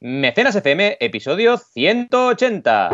[0.00, 2.90] Mecenas FM, episodio 180.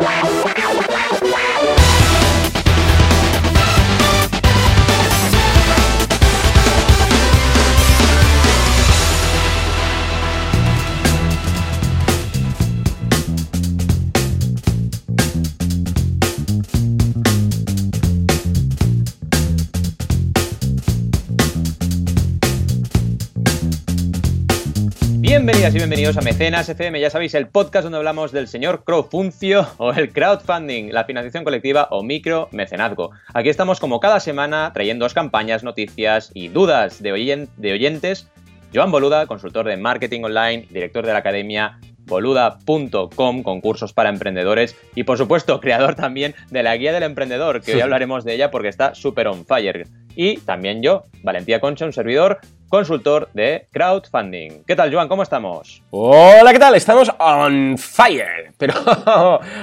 [25.65, 29.67] Bienvenidas y bienvenidos a Mecenas FM, ya sabéis, el podcast donde hablamos del señor crowdfuncio
[29.77, 33.09] o el crowdfunding, la financiación colectiva o micro mecenazgo.
[33.33, 38.29] Aquí estamos como cada semana trayendo campañas, noticias y dudas de, oyentes.
[38.75, 45.01] Joan Boluda, consultor de marketing online, director de la academia boluda.com, concursos para emprendedores y
[45.01, 48.67] por supuesto creador también de la guía del emprendedor, que hoy hablaremos de ella porque
[48.67, 49.87] está súper on fire.
[50.15, 54.63] Y también yo, Valentía Concha, un servidor, consultor de crowdfunding.
[54.65, 55.07] ¿Qué tal, Joan?
[55.07, 55.83] ¿Cómo estamos?
[55.91, 56.75] Hola, ¿qué tal?
[56.75, 58.53] Estamos on fire.
[58.57, 58.73] Pero,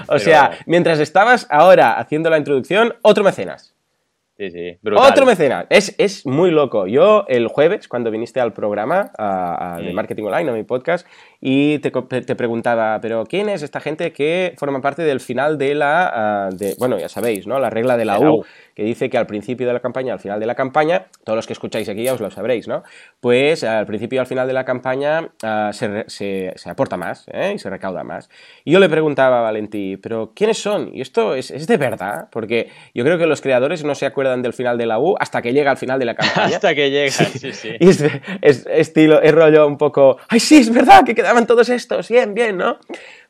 [0.09, 3.74] o sea, mientras estabas ahora haciendo la introducción, otro mecenas.
[4.37, 5.10] Sí, sí, brutal.
[5.10, 5.66] Otro mecenas.
[5.68, 6.87] Es, es muy loco.
[6.87, 9.13] Yo el jueves, cuando viniste al programa
[9.79, 11.07] de Marketing Online, a mi podcast,
[11.45, 15.74] y te, te, preguntaba, pero ¿quién es esta gente que forma parte del final de
[15.74, 17.59] la, de, bueno, ya sabéis, ¿no?
[17.59, 18.45] La regla de la, U,
[18.76, 21.46] que dice que al principio de la campaña, al final de la campaña, todos los
[21.48, 22.85] que escucháis aquí ya os lo sabréis, ¿no?
[23.20, 27.26] Pues al principio y al final de la campaña uh, se, se, se, aporta más
[27.32, 27.52] ¿eh?
[27.57, 28.30] y se recauda más.
[28.65, 30.90] Y yo le preguntaba a Valentí, pero ¿quiénes son?
[30.95, 34.43] Y esto es, es, de verdad, porque yo creo que los creadores no se acuerdan
[34.43, 36.46] del final de la U hasta que llega al final de la campaña.
[36.57, 37.52] hasta que llega, sí, sí.
[37.52, 37.73] sí.
[37.80, 38.04] Y es,
[38.43, 42.35] es, estilo, es rollo un poco, ay, sí, es verdad que queda todos estos, bien,
[42.35, 42.79] bien, ¿no?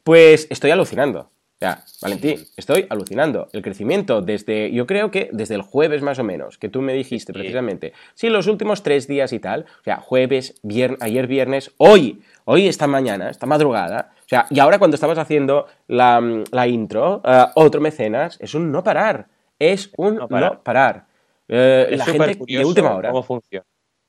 [0.03, 1.31] Pues estoy alucinando.
[1.61, 3.48] Ya, Valentín, estoy alucinando.
[3.53, 6.92] El crecimiento desde, yo creo que desde el jueves más o menos, que tú me
[6.92, 11.70] dijiste precisamente, sí, los últimos tres días y tal, o sea, jueves, viernes, ayer viernes,
[11.77, 16.67] hoy, hoy esta mañana, esta madrugada, o sea, y ahora cuando estabas haciendo la, la
[16.67, 19.28] intro, uh, otro mecenas, es un no parar,
[19.61, 20.53] es un no parar.
[20.55, 21.06] No parar.
[21.47, 23.11] Es la gente de última hora.
[23.11, 23.64] ¿Cómo funciona?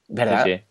[0.07, 0.43] ¿Verdad?
[0.43, 0.61] Sí, sí.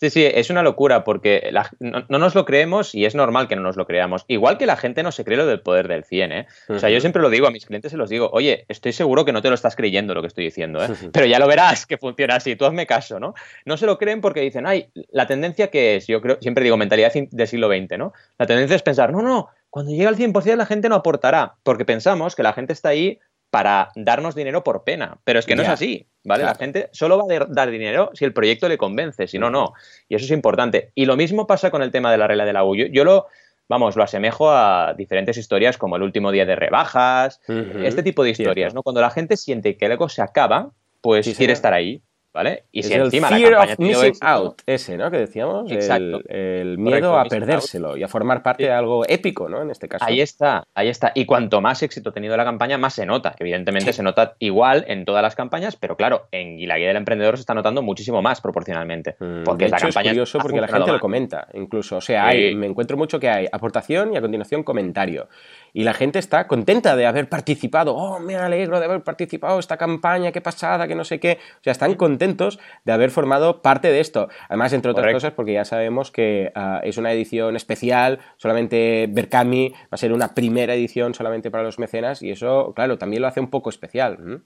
[0.00, 3.48] Sí, sí, es una locura porque la, no, no, nos lo creemos y es normal
[3.48, 4.24] que no nos lo creamos.
[4.28, 6.46] Igual que la gente no se cree lo del poder del 100, ¿eh?
[6.70, 9.26] O sea, yo siempre lo digo a mis clientes, se los digo, oye, estoy seguro
[9.26, 10.88] que no te lo estás creyendo lo que estoy diciendo, ¿eh?
[11.12, 13.34] Pero ya lo verás que funciona así, tú hazme caso, ¿no?
[13.66, 16.78] No se lo creen porque dicen, ay, la tendencia que es, yo creo, siempre digo,
[16.78, 18.14] mentalidad del siglo XX, ¿no?
[18.38, 21.84] La tendencia es pensar, no, no, cuando llegue al 100% la gente no aportará, porque
[21.84, 25.18] pensamos que la gente está ahí para darnos dinero por pena.
[25.24, 26.42] Pero es que no es así, ¿vale?
[26.42, 26.54] Claro.
[26.54, 29.72] La gente solo va a dar dinero si el proyecto le convence, si no, no.
[30.08, 30.92] Y eso es importante.
[30.94, 32.76] Y lo mismo pasa con el tema de la regla de la U.
[32.76, 33.26] Yo, yo lo,
[33.68, 37.84] vamos, lo asemejo a diferentes historias como el último día de rebajas, uh -huh.
[37.84, 38.82] este tipo de historias, ¿no?
[38.82, 42.02] Cuando la gente siente que algo se acaba, pues sí, quiere estar ahí.
[42.32, 42.64] ¿Vale?
[42.70, 45.10] Y es si encima el fear la campaña of missing éxito, out, ese, ¿no?
[45.10, 46.20] Que decíamos, Exacto.
[46.28, 48.68] El, el miedo Correcto, a perdérselo y a formar parte sí.
[48.68, 49.62] de algo épico, ¿no?
[49.62, 50.04] En este caso.
[50.04, 51.10] Ahí está, ahí está.
[51.14, 53.34] Y cuanto más éxito ha tenido la campaña, más se nota.
[53.38, 53.96] Evidentemente sí.
[53.96, 57.40] se nota igual en todas las campañas, pero claro, en la guía del emprendedor se
[57.40, 59.16] está notando muchísimo más proporcionalmente.
[59.18, 61.96] Mm, porque la campaña es curioso porque la gente lo comenta, incluso.
[61.96, 65.28] O sea, hay, me encuentro mucho que hay aportación y a continuación comentario
[65.72, 67.94] y la gente está contenta de haber participado.
[67.94, 71.38] Oh, me alegro de haber participado esta campaña, qué pasada, que no sé qué.
[71.60, 74.28] O sea, están contentos de haber formado parte de esto.
[74.48, 79.70] Además, entre otras cosas, porque ya sabemos que uh, es una edición especial, solamente Berkami
[79.70, 83.28] va a ser una primera edición solamente para los mecenas y eso, claro, también lo
[83.28, 84.18] hace un poco especial.
[84.18, 84.42] ¿Mm?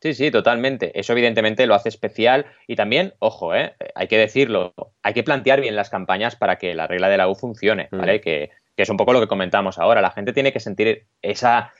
[0.00, 0.98] Sí, sí, totalmente.
[0.98, 3.74] Eso evidentemente lo hace especial y también, ojo, ¿eh?
[3.94, 7.28] hay que decirlo, hay que plantear bien las campañas para que la regla de la
[7.28, 8.18] U funcione, ¿vale?
[8.18, 8.20] Mm.
[8.20, 10.00] Que que es un poco lo que comentamos ahora.
[10.00, 11.72] La gente tiene que sentir esa,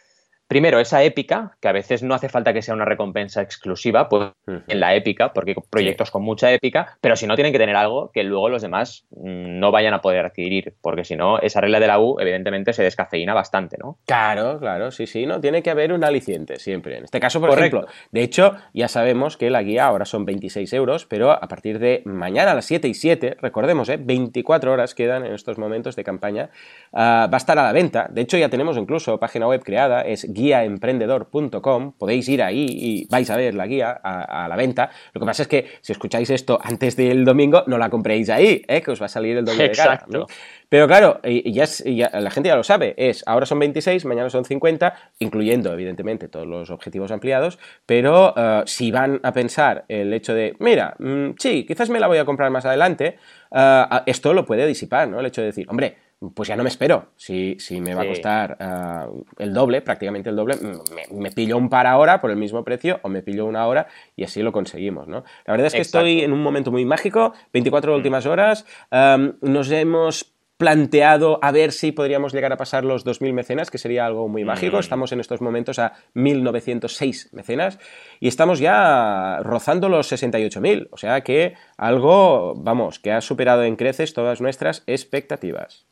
[0.48, 4.30] primero, esa épica, que a veces no hace falta que sea una recompensa exclusiva pues,
[4.46, 7.76] en la épica, porque hay proyectos con mucha épica, pero si no tienen que tener
[7.76, 11.60] algo que luego los demás mm, no vayan a poder adquirir, porque si no, esa
[11.60, 13.98] regla de la U, evidentemente, se descafeína bastante, ¿no?
[14.06, 16.98] Claro, claro, sí, sí, no, tiene que haber un aliciente siempre.
[16.98, 17.78] En este caso, por Correcto.
[17.78, 21.78] ejemplo, de hecho, ya sabemos que la guía ahora son 26 euros, pero a partir
[21.78, 23.98] de mañana a las 7 y 7, recordemos, ¿eh?
[24.00, 26.50] 24 horas quedan en estos momentos de campaña,
[26.92, 28.08] uh, va a estar a la venta.
[28.10, 33.28] De hecho, ya tenemos incluso página web creada, es guiaemprendedor.com, podéis ir ahí y vais
[33.30, 34.90] a ver la guía a, a, la venta.
[35.12, 38.62] Lo que pasa es que si escucháis esto antes del domingo, no la compréis ahí,
[38.68, 38.82] ¿eh?
[38.82, 40.04] que os va a salir el doble de cara.
[40.08, 40.26] ¿no?
[40.68, 44.30] Pero claro, ya, es, ya, la gente ya lo sabe, es ahora son 26, mañana
[44.30, 50.12] son 50, incluyendo evidentemente todos los objetivos ampliados, pero uh, si van a pensar el
[50.12, 53.16] hecho de, mira, mmm, sí, quizás me la voy a comprar más adelante,
[53.52, 55.20] uh, esto lo puede disipar, ¿no?
[55.20, 55.96] El hecho de decir, hombre,
[56.34, 57.10] pues ya no me espero.
[57.16, 58.06] Si, si me va sí.
[58.06, 62.30] a costar uh, el doble, prácticamente el doble, me, me, pillo un par ahora por
[62.30, 63.86] el mismo precio o me pillo una hora
[64.16, 65.24] y así lo conseguimos, ¿no?
[65.44, 65.98] La verdad es que Exacto.
[65.98, 67.94] estoy en un momento muy mágico, 24 mm.
[67.96, 73.32] últimas horas, um, nos hemos planteado a ver si podríamos llegar a pasar los 2.000
[73.34, 74.78] mecenas, que sería algo muy mágico.
[74.78, 74.80] Mm.
[74.80, 77.78] Estamos en estos momentos a 1.906 mecenas
[78.20, 80.88] y estamos ya rozando los 68.000.
[80.92, 85.86] O sea que algo, vamos, que ha superado en creces todas nuestras expectativas.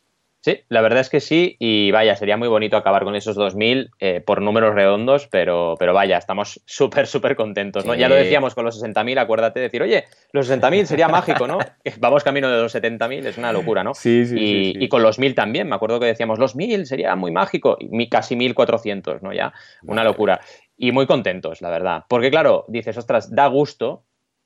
[0.44, 3.92] Sí, la verdad es que sí, y vaya, sería muy bonito acabar con esos 2.000
[3.98, 7.94] eh, por números redondos, pero, pero vaya, estamos súper, súper contentos, ¿no?
[7.94, 11.60] Ya lo decíamos con los 60.000, acuérdate de decir, oye, los 60.000 sería mágico, ¿no?
[11.98, 13.94] Vamos camino de los 70.000, es una locura, ¿no?
[13.94, 16.84] Sí, sí, y, sí, y, con los 1.000 también, me acuerdo que decíamos, los 1.000
[16.84, 19.32] sería muy mágico, y casi 1.400, ¿no?
[19.32, 19.54] Ya,
[19.84, 20.42] una locura.
[20.76, 22.04] Y muy contentos, la verdad.
[22.06, 24.04] Porque claro, dices, ostras, da gusto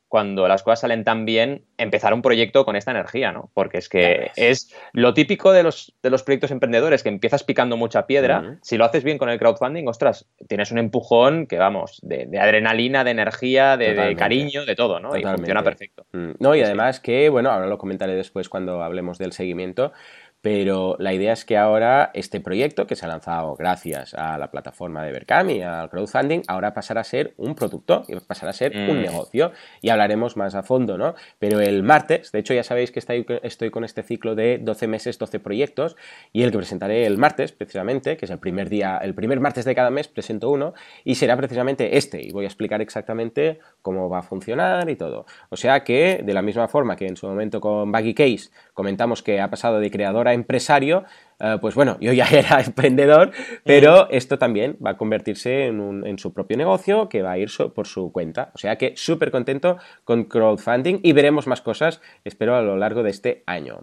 [0.09, 3.51] cuando las cosas salen tan bien, empezar un proyecto con esta energía, ¿no?
[3.53, 7.77] Porque es que es lo típico de los, de los proyectos emprendedores, que empiezas picando
[7.77, 8.59] mucha piedra.
[8.63, 13.05] Si lo haces bien con el crowdfunding, ostras, tienes un empujón que, vamos, de, adrenalina,
[13.05, 15.15] de energía, de, cariño, de todo, ¿no?
[15.17, 16.07] Y funciona perfecto.
[16.13, 16.33] Mm.
[16.39, 19.93] No, y además que, bueno, ahora lo comentaré después cuando hablemos del seguimiento,
[20.41, 24.51] pero la idea es que ahora este proyecto que se ha lanzado gracias a la
[24.51, 28.77] plataforma de Berkami, al crowdfunding, ahora pasará a ser un producto y pasará a ser
[28.77, 29.03] un mm.
[29.03, 31.15] negocio y hablaremos más a fondo, ¿no?
[31.39, 35.19] Pero el martes, de hecho ya sabéis que estoy, con este ciclo de 12 meses,
[35.19, 35.97] 12 proyectos
[36.33, 39.65] y el que presentaré el martes, precisamente, que es el primer día, el primer martes
[39.65, 40.75] de cada mes, presento uno
[41.05, 45.27] y será precisamente este y voy a explicar exactamente cómo va a funcionar y todo.
[45.51, 49.25] O sea que, de la misma forma que en su momento con Baggy Case comentamos
[49.25, 51.03] que ha pasado de creador a empresario,
[51.41, 53.33] eh, pues bueno, yo ya era emprendedor,
[53.65, 54.09] pero mm.
[54.13, 58.13] esto también va a convertirse en, su propio negocio que va a ir por su
[58.13, 58.53] cuenta.
[58.55, 63.03] O sea que súper contento con crowdfunding y veremos más cosas, espero, a lo largo
[63.03, 63.81] de este año.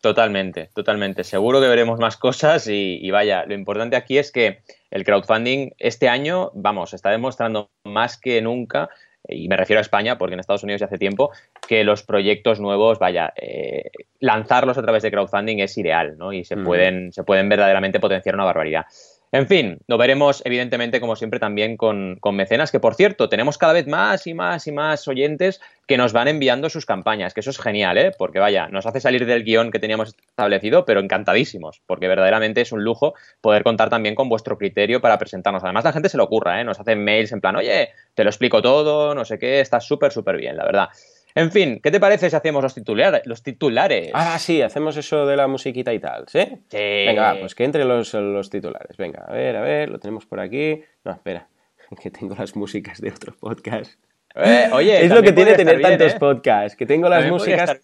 [0.00, 1.24] Totalmente, totalmente.
[1.24, 4.60] Seguro que veremos más cosas y, y, vaya, lo importante aquí es que
[4.92, 8.88] el crowdfunding este año, vamos, está demostrando más que nunca
[9.28, 11.30] y me refiero a España, porque en Estados Unidos ya hace tiempo,
[11.66, 13.90] que los proyectos nuevos, vaya, eh,
[14.20, 16.32] lanzarlos a través de crowdfunding es ideal, ¿no?
[16.32, 18.86] Y se, pueden, se pueden verdaderamente potenciar una barbaridad.
[19.32, 23.72] En fin, lo veremos evidentemente como siempre también con, mecenas, que por cierto, tenemos cada
[23.72, 27.50] vez más y más y más oyentes que nos van enviando sus campañas, que eso
[27.50, 28.12] es genial, ¿eh?
[28.16, 32.72] porque vaya, nos hace salir del guion que teníamos establecido, pero encantadísimos, porque verdaderamente es
[32.72, 35.64] un lujo poder contar también con vuestro criterio para presentarnos.
[35.64, 36.64] Además, la gente se lo ocurra, ¿eh?
[36.64, 40.12] nos hacen mails en plan, oye, te lo explico todo, no sé qué, está súper,
[40.12, 40.88] súper bien, la verdad.
[41.36, 43.20] En fin, ¿qué te parece si hacemos los titulares?
[43.26, 44.10] Los titulares?
[44.14, 46.40] Ah, sí, hacemos eso de la musiquita y tal, ¿sí?
[46.70, 46.78] Sí.
[46.78, 48.96] Venga, pues que entre los, los titulares.
[48.96, 50.82] Venga, a ver, a ver, lo tenemos por aquí.
[51.04, 51.46] No, espera,
[52.02, 53.98] que tengo las músicas de otros podcasts.
[54.34, 56.16] Eh, oye, es lo que tiene tener tantos ¿eh?
[56.18, 57.82] podcasts, que tengo las músicas.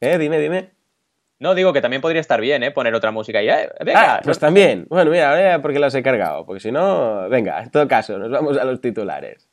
[0.00, 0.70] Eh, dime, dime.
[1.38, 2.72] No, digo que también podría estar bien, ¿eh?
[2.72, 4.16] Poner otra música y, eh, venga.
[4.16, 4.86] Ah, pues también.
[4.88, 8.28] Bueno, mira, ahora porque las he cargado, porque si no, venga, en todo caso, nos
[8.28, 9.47] vamos a los titulares.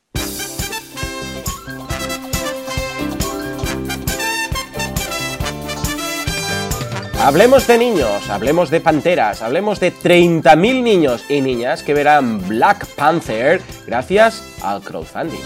[7.26, 12.86] Hablemos de niños, hablemos de panteras, hablemos de 30.000 niños y niñas que verán Black
[12.94, 15.40] Panther gracias al crowdfunding.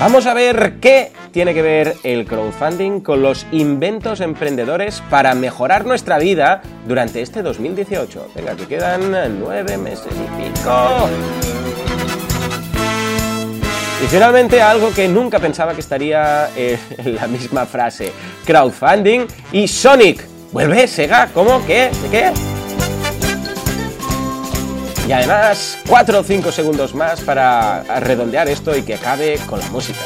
[0.00, 5.84] Vamos a ver qué tiene que ver el crowdfunding con los inventos emprendedores para mejorar
[5.84, 8.28] nuestra vida durante este 2018.
[8.34, 11.10] Venga, que quedan nueve meses y pico.
[14.02, 18.12] Y finalmente algo que nunca pensaba que estaría eh, en la misma frase,
[18.44, 20.26] crowdfunding y Sonic.
[20.50, 21.30] ¿Vuelve Sega?
[21.32, 21.64] ¿Cómo?
[21.64, 21.90] ¿Qué?
[22.02, 22.32] ¿De qué?
[25.06, 29.68] Y además, 4 o 5 segundos más para redondear esto y que acabe con la
[29.68, 30.00] música.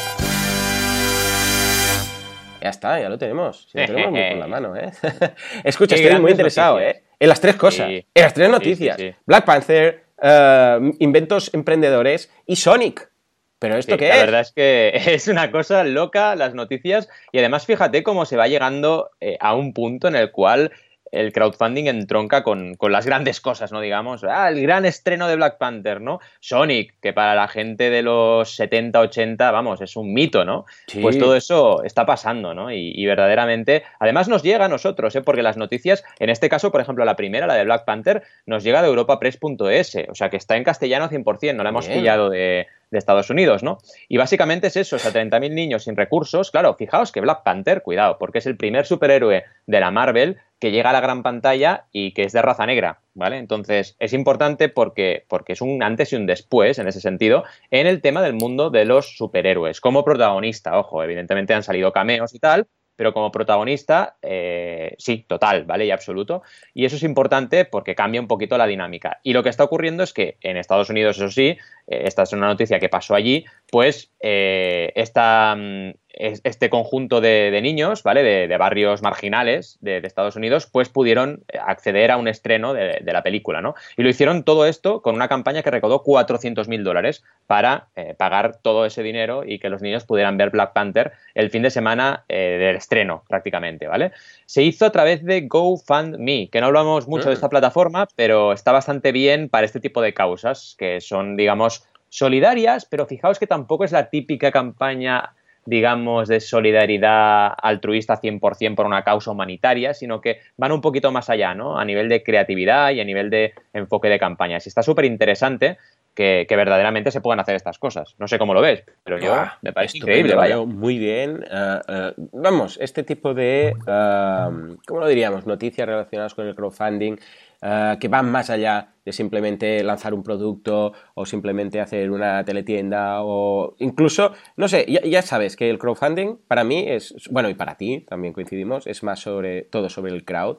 [2.61, 3.67] Ya está, ya lo tenemos.
[3.73, 4.91] lo tenemos muy por la mano, ¿eh?
[5.63, 7.03] Escucha, estoy muy interesado, ¿eh?
[7.19, 8.97] En las tres cosas, en las tres noticias.
[9.25, 13.09] Black Panther, eh, inventos emprendedores y Sonic.
[13.59, 14.15] ¿Pero esto qué es?
[14.15, 18.37] La verdad es que es una cosa loca las noticias y además fíjate cómo se
[18.37, 20.71] va llegando eh, a un punto en el cual
[21.11, 23.81] el crowdfunding entronca con, con, las grandes cosas, ¿no?
[23.81, 26.19] Digamos, ah, el gran estreno de Black Panther, ¿no?
[26.39, 30.65] Sonic, que para la gente de los 70, 80, vamos, es un mito, ¿no?
[31.01, 32.71] Pues todo eso está pasando, ¿no?
[32.71, 35.21] Y, verdaderamente, además nos llega a nosotros, ¿eh?
[35.21, 38.63] Porque las noticias, en este caso, por ejemplo, la primera, la de Black Panther, nos
[38.63, 42.67] llega de europapress.es, o sea que está en castellano 100%, no la hemos pillado de,
[42.91, 43.79] de Estados Unidos, ¿no?
[44.07, 46.51] Y básicamente es eso, o sea, 30.000 niños sin recursos.
[46.51, 50.71] Claro, fijaos que Black Panther, cuidado, porque es el primer superhéroe de la Marvel que
[50.71, 53.37] llega a la gran pantalla y que es de raza negra, ¿vale?
[53.37, 57.85] Entonces, es importante porque, porque es un antes y un después, en ese sentido, en
[57.85, 59.81] el tema del mundo de los superhéroes.
[59.81, 65.63] Como protagonista, ojo, evidentemente han salido cameos y tal, pero como protagonista, eh, sí, total,
[65.63, 65.85] ¿vale?
[65.85, 66.41] Y absoluto.
[66.73, 69.19] Y eso es importante porque cambia un poquito la dinámica.
[69.23, 72.33] Y lo que está ocurriendo es que en Estados Unidos, eso sí, eh, esta es
[72.33, 78.23] una noticia que pasó allí, pues eh, esta, mm, este conjunto de, niños, ¿vale?
[78.23, 83.61] De, barrios marginales de, Estados Unidos, pues pudieron acceder a un estreno de, la película,
[83.61, 83.75] ¿no?
[83.97, 88.15] Y lo hicieron todo esto con una campaña que recaudó 400 mil dólares para eh,
[88.17, 91.69] pagar todo ese dinero y que los niños pudieran ver Black Panther el fin de
[91.69, 94.11] semana eh, del estreno, prácticamente, ¿vale?
[94.45, 97.37] Se hizo a través de GoFundMe, que no hablamos mucho de mm.
[97.37, 102.85] esta plataforma, pero está bastante bien para este tipo de causas, que son, digamos, solidarias,
[102.85, 105.33] pero fijaos que tampoco es la típica campaña
[105.67, 111.29] digamos, de solidaridad altruista 100% por una causa humanitaria, sino que van un poquito más
[111.29, 111.77] allá, ¿no?
[111.77, 114.65] A nivel de creatividad y a nivel de enfoque de campañas.
[114.65, 115.77] Y está súper interesante
[116.17, 118.15] que, verdaderamente se puedan hacer estas cosas.
[118.17, 120.33] No sé cómo lo ves, pero yo ah, me parece increíble.
[120.33, 120.57] Vaya.
[120.57, 121.45] Muy bien.
[121.49, 125.45] Eh, eh, vamos, este tipo de, uh, ¿cómo lo diríamos?
[125.45, 127.17] Noticias relacionadas con el crowdfunding
[127.61, 133.21] eh, que van más allá de simplemente lanzar un producto o simplemente hacer una teletienda
[133.21, 137.75] o incluso, no sé, ya, sabes que el crowdfunding para mí es, bueno, y para
[137.75, 140.57] ti también coincidimos, es más sobre todo sobre el crowd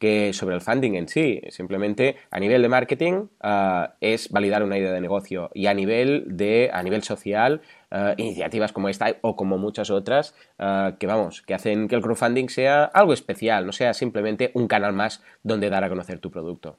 [0.00, 1.40] que sobre el funding en sí.
[1.50, 6.24] Simplemente a nivel de marketing eh, es validar una idea de negocio y a nivel
[6.26, 11.42] de a nivel social eh, iniciativas como esta o como muchas otras eh, que vamos
[11.42, 15.68] que hacen que el crowdfunding sea algo especial, no sea simplemente un canal más donde
[15.68, 16.78] dar a conocer tu producto.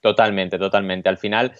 [0.00, 1.08] Totalmente, totalmente.
[1.08, 1.52] Al final,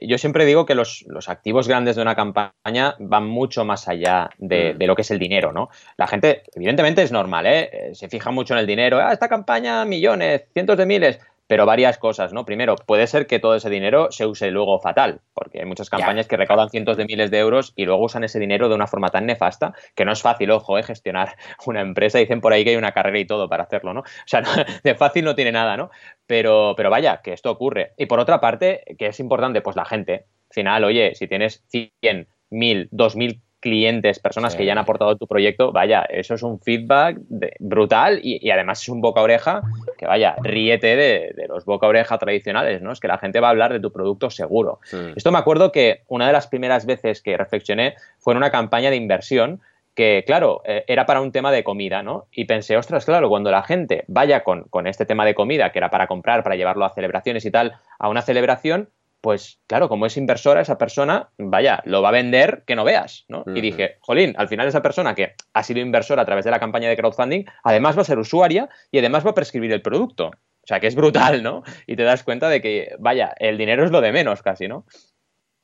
[0.00, 4.74] yo siempre digo que los, activos grandes de una campaña van mucho más allá de,
[4.74, 4.78] mm.
[4.78, 5.70] de, lo que es el dinero, ¿no?
[5.96, 7.90] La gente, evidentemente es normal, ¿eh?
[7.94, 8.98] Se fija mucho en el dinero.
[8.98, 12.44] Ah, esta campaña, millones, cientos de miles pero varias cosas, ¿no?
[12.44, 16.26] Primero, puede ser que todo ese dinero se use luego fatal, porque hay muchas campañas
[16.26, 19.08] que recaudan cientos de miles de euros y luego usan ese dinero de una forma
[19.08, 20.82] tan nefasta que no es fácil, ojo, ¿eh?
[20.82, 21.36] gestionar
[21.66, 22.18] una empresa.
[22.18, 24.00] Dicen por ahí que hay una carrera y todo para hacerlo, ¿no?
[24.00, 24.42] O sea,
[24.82, 25.90] de fácil no tiene nada, ¿no?
[26.26, 27.92] Pero, pero vaya, que esto ocurre.
[27.96, 31.64] Y por otra parte, que es importante, pues la gente, al final, oye, si tienes
[31.68, 36.60] 100, 1000, 2000 clientes, personas que ya han aportado tu proyecto, vaya, eso es un
[36.60, 37.18] feedback
[37.58, 39.60] brutal y, además es un boca oreja
[39.98, 42.92] que vaya, ríete de, los boca oreja tradicionales, ¿no?
[42.92, 44.78] Es que la gente va a hablar de tu producto seguro.
[45.16, 48.90] Esto me acuerdo que una de las primeras veces que reflexioné fue en una campaña
[48.90, 49.60] de inversión
[49.96, 52.26] que, claro, eh, era para un tema de comida, ¿no?
[52.30, 55.80] Y pensé, ostras, claro, cuando la gente vaya con, con este tema de comida, que
[55.80, 58.90] era para comprar, para llevarlo a celebraciones y tal, a una celebración,
[59.26, 63.24] pues claro, como es inversora, esa persona, vaya, lo va a vender que no veas,
[63.26, 63.42] ¿no?
[63.52, 66.60] Y dije, jolín, al final esa persona que ha sido inversora a través de la
[66.60, 70.28] campaña de crowdfunding, además va a ser usuaria y además va a prescribir el producto.
[70.28, 71.64] O sea, que es brutal, ¿no?
[71.88, 74.86] Y te das cuenta de que, vaya, el dinero es lo de menos casi, ¿no?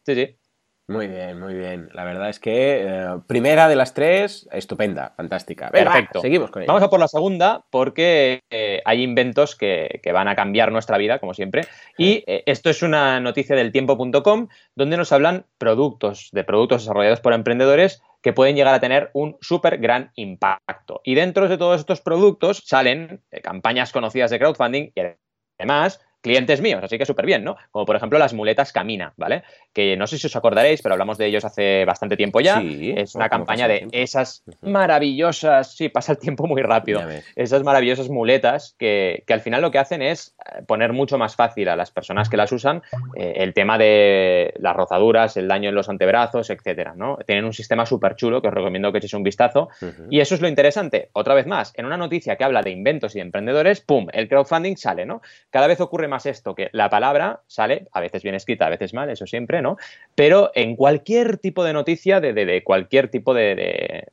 [0.04, 0.36] Sí, sí.
[0.88, 1.88] Muy bien, muy bien.
[1.92, 5.70] La verdad es que eh, primera de las tres, estupenda, fantástica.
[5.70, 6.20] Perfecto.
[6.20, 6.72] seguimos con ella.
[6.72, 11.20] Vamos a por la segunda porque eh, hay inventos que, van a cambiar nuestra vida,
[11.20, 11.62] como siempre.
[11.96, 17.20] Y eh, esto es una noticia del tiempo.com donde nos hablan productos, de productos desarrollados
[17.20, 21.00] por emprendedores que pueden llegar a tener un súper gran impacto.
[21.04, 25.00] Y dentro de todos estos productos salen campañas conocidas de crowdfunding y
[25.58, 27.56] además clientes míos, así que súper bien, ¿no?
[27.70, 29.42] Como por ejemplo las muletas Camina, ¿vale?
[29.72, 32.60] Que no sé si os acordaréis, pero hablamos de ellos hace bastante tiempo ya.
[32.60, 37.02] Sí, es una campaña de esas maravillosas, sí, pasa el tiempo muy rápido,
[37.36, 41.68] esas maravillosas muletas que, al final lo que hacen es eh, poner mucho más fácil
[41.68, 42.82] a las personas que las usan
[43.16, 47.18] eh, el tema de las rozaduras, el daño en los antebrazos, etcétera, ¿no?
[47.26, 49.68] Tienen un sistema súper chulo que os recomiendo que echéis un vistazo.
[50.10, 51.08] Y eso es lo interesante.
[51.12, 54.06] Otra vez más, en una noticia que habla de inventos y de emprendedores, ¡pum!
[54.12, 55.22] El crowdfunding sale, ¿no?
[55.50, 58.94] Cada vez ocurre más esto, que la palabra sale, a veces bien escrita, a veces
[58.94, 59.76] mal, eso siempre, ¿no?
[60.14, 64.06] Pero en cualquier tipo de noticia, de, cualquier tipo de,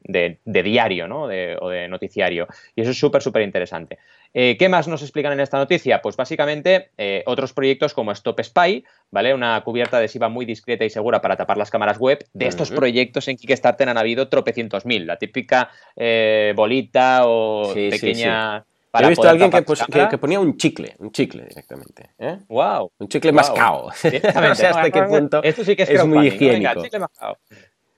[0.45, 1.23] diario, ¿no?
[1.23, 2.47] o de noticiario.
[2.75, 3.99] Y eso es súper, súper interesante.
[4.33, 6.01] Eh, ¿Qué más nos explican en esta noticia?
[6.01, 9.33] Pues básicamente eh, otros proyectos como Stop Spy, ¿vale?
[9.33, 12.25] Una cubierta adhesiva muy discreta y segura para tapar las cámaras web.
[12.33, 15.07] De estos proyectos en Kickstarter han habido tropecientos mil.
[15.07, 18.65] La típica eh, bolita o pequeña...
[18.93, 22.11] He visto a alguien que, ponía un chicle, un chicle directamente.
[22.17, 22.39] ¿eh?
[22.47, 22.91] Wow.
[22.97, 23.89] Un chicle mascao.
[24.41, 26.83] no sé hasta qué punto Esto sí que es, es muy higiénico.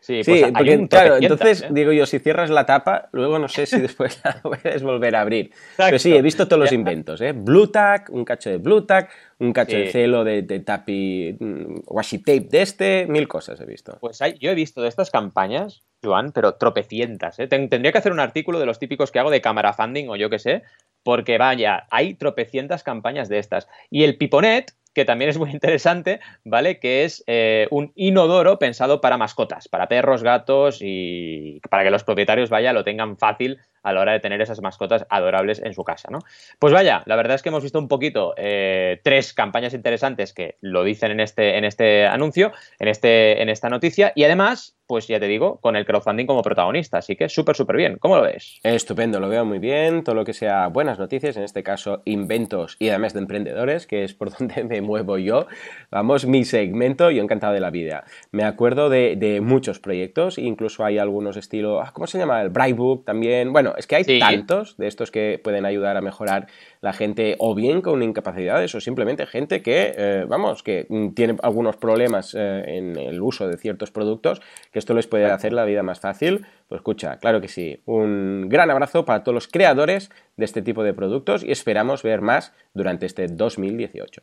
[0.01, 1.67] Sí, pues porque, claro, entonces ¿eh?
[1.69, 5.21] digo yo, si cierras la tapa, luego no sé si después la puedes volver a
[5.21, 5.51] abrir.
[5.77, 7.33] Pero sí, he visto todos los inventos, ¿eh?
[7.33, 11.81] Blue tack, un cacho de Blue tack, un cacho de celo de, de tapi, mm,
[11.85, 13.95] washi tape de este, mil cosas he visto.
[14.01, 17.47] Pues hay, yo he visto de estas campañas, Joan, pero tropecientas, ¿eh?
[17.47, 20.29] Tendría que hacer un artículo de los típicos que hago de cámara funding o yo
[20.29, 20.63] qué sé,
[21.03, 23.67] porque vaya, hay tropecientas campañas de estas.
[23.89, 26.79] Y el Piponet, que también es muy interesante, ¿vale?
[26.79, 32.03] Que es eh, un inodoro pensado para mascotas, para perros, gatos y para que los
[32.03, 35.83] propietarios, vaya, lo tengan fácil a la hora de tener esas mascotas adorables en su
[35.83, 36.19] casa, ¿no?
[36.59, 40.55] Pues vaya, la verdad es que hemos visto un poquito eh, tres campañas interesantes que
[40.61, 45.07] lo dicen en este, en este anuncio, en, este, en esta noticia, y además pues
[45.07, 46.97] ya te digo, con el crowdfunding como protagonista.
[46.97, 47.97] Así que súper, súper bien.
[47.97, 48.59] ¿Cómo lo ves?
[48.61, 50.03] Estupendo, lo veo muy bien.
[50.03, 54.03] Todo lo que sea buenas noticias, en este caso inventos y además de emprendedores, que
[54.03, 55.47] es por donde me muevo yo.
[55.91, 58.03] Vamos, mi segmento, yo encantado de la vida.
[58.31, 62.41] Me acuerdo de, muchos proyectos, incluso hay algunos estilo, ah, ¿cómo se llama?
[62.41, 63.53] El Brightbook también.
[63.53, 66.47] Bueno, es que hay tantos de estos que pueden ayudar a mejorar
[66.81, 71.77] la gente o bien con incapacidades o simplemente gente que, eh, vamos, que tiene algunos
[71.77, 75.83] problemas eh, en el uso de ciertos productos que esto les puede hacer la vida
[75.83, 77.81] más fácil, pues escucha, claro que sí.
[77.85, 82.21] Un gran abrazo para todos los creadores de este tipo de productos y esperamos ver
[82.21, 84.21] más durante este 2018.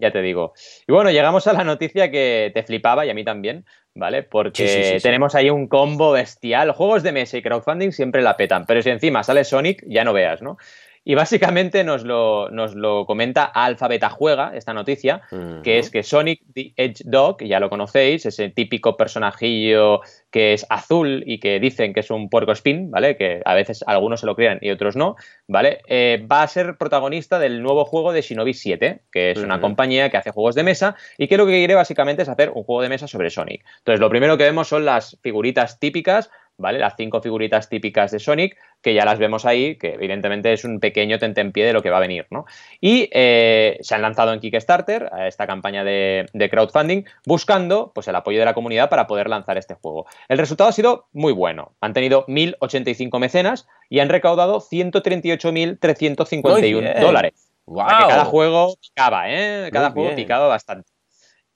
[0.00, 0.54] Ya te digo.
[0.88, 4.22] Y bueno, llegamos a la noticia que te flipaba y a mí también, ¿vale?
[4.22, 6.72] Porque tenemos ahí un combo bestial.
[6.72, 10.12] Juegos de mesa y crowdfunding siempre la petan, pero si encima sale Sonic, ya no
[10.12, 10.58] veas, ¿no?
[11.02, 15.22] Y básicamente nos lo, nos lo comenta Alphabeta Juega, esta noticia,
[15.62, 20.66] que es que Sonic the Edge Dog, ya lo conocéis, ese típico personajillo que es
[20.68, 23.16] azul y que dicen que es un puerco spin, ¿vale?
[23.16, 25.16] Que a veces algunos se lo crean y otros no,
[25.48, 25.80] ¿vale?
[25.88, 30.10] Eh, va a ser protagonista del nuevo juego de Shinobi 7, que es una compañía
[30.10, 32.82] que hace juegos de mesa y que lo que quiere básicamente es hacer un juego
[32.82, 33.64] de mesa sobre Sonic.
[33.78, 36.30] Entonces, lo primero que vemos son las figuritas típicas
[36.60, 36.78] ¿vale?
[36.78, 40.80] Las cinco figuritas típicas de Sonic, que ya las vemos ahí, que evidentemente es un
[40.80, 42.46] pequeño tentempié de lo que va a venir, ¿no?
[42.80, 48.16] Y eh, se han lanzado en Kickstarter, a esta campaña de, crowdfunding, buscando pues, el
[48.16, 50.06] apoyo de la comunidad para poder lanzar este juego.
[50.28, 51.72] El resultado ha sido muy bueno.
[51.80, 57.34] Han tenido 1.085 mecenas y han recaudado 138.351 dólares.
[57.66, 57.86] Wow.
[57.86, 59.68] cada juego picaba, ¿eh?
[59.72, 60.90] Cada juego picaba bastante.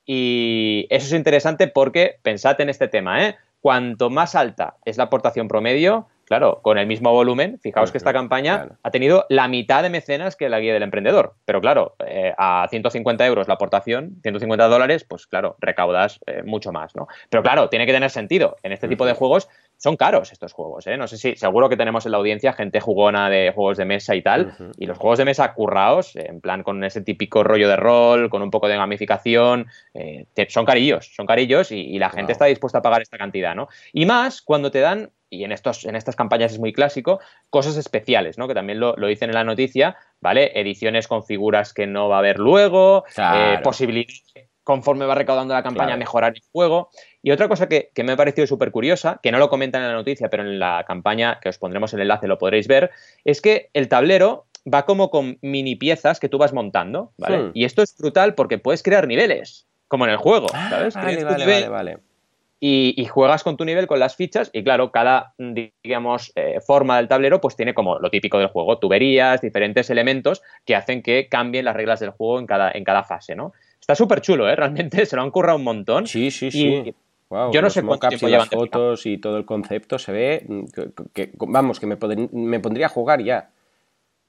[0.06, 3.37] Y eso es interesante porque pensad en este tema, ¿eh?
[3.64, 8.12] Cuanto más alta es la aportación promedio, claro, con el mismo volumen, fijaos que esta
[8.12, 11.35] campaña ha tenido la mitad de mecenas que la guía del emprendedor.
[11.45, 16.73] Pero claro, eh, a 150 euros la aportación, 150 dólares, pues claro, recaudas eh, mucho
[16.73, 17.09] más, ¿no?
[17.28, 18.57] Pero claro, tiene que tener sentido.
[18.62, 20.97] En este tipo de juegos son caros estos juegos, ¿eh?
[20.97, 24.14] No sé si, seguro que tenemos en la audiencia gente jugona de juegos de mesa
[24.14, 27.76] y tal, y los juegos de mesa currados, en plan con ese típico rollo de
[27.76, 32.47] rol, con un poco de gamificación, eh, son carillos, son carillos y, la gente está
[32.47, 33.69] dispuesta a pagar esta cantidad, ¿no?
[33.93, 37.20] Y más cuando te dan, y en, estos, en estas campañas es muy clásico,
[37.50, 38.49] cosas especiales, ¿no?
[38.49, 40.58] Que también lo, dicen en la noticia, ¿vale?
[40.58, 44.23] Ediciones con figuras que no va a haber luego, eh, posibilidades
[44.64, 46.88] conforme va recaudando la campaña, mejorar el juego.
[47.23, 49.94] Y otra cosa que, me ha parecido súper curiosa, que no lo comentan en la
[49.94, 52.90] noticia, pero en la campaña, que os pondremos el enlace, lo podréis ver,
[53.25, 57.38] es que el tablero va como con mini piezas que tú vas montando, ¿vale?
[57.38, 57.50] Hmm.
[57.52, 60.94] Y esto es brutal porque puedes crear niveles, como en el juego, ah, ¿sabes?
[60.94, 61.99] Vale, vale, vale,
[62.66, 65.34] Y, juegas con tu nivel, con las fichas, y claro, cada,
[65.82, 70.40] digamos, eh, forma del tablero, pues tiene como lo típico del juego, tuberías, diferentes elementos
[70.64, 73.52] que hacen que cambien las reglas del juego en cada, en cada fase, ¿no?
[73.78, 74.56] Está súper chulo, ¿eh?
[74.56, 76.06] Realmente se lo han currado un montón.
[76.06, 76.94] Sí, sí, sí.
[77.52, 80.64] yo no sé cuánto tiempo llevan fotos y todo el concepto se ve mm,
[81.12, 81.98] que, vamos, que me,
[82.32, 83.50] me pondría a jugar ya.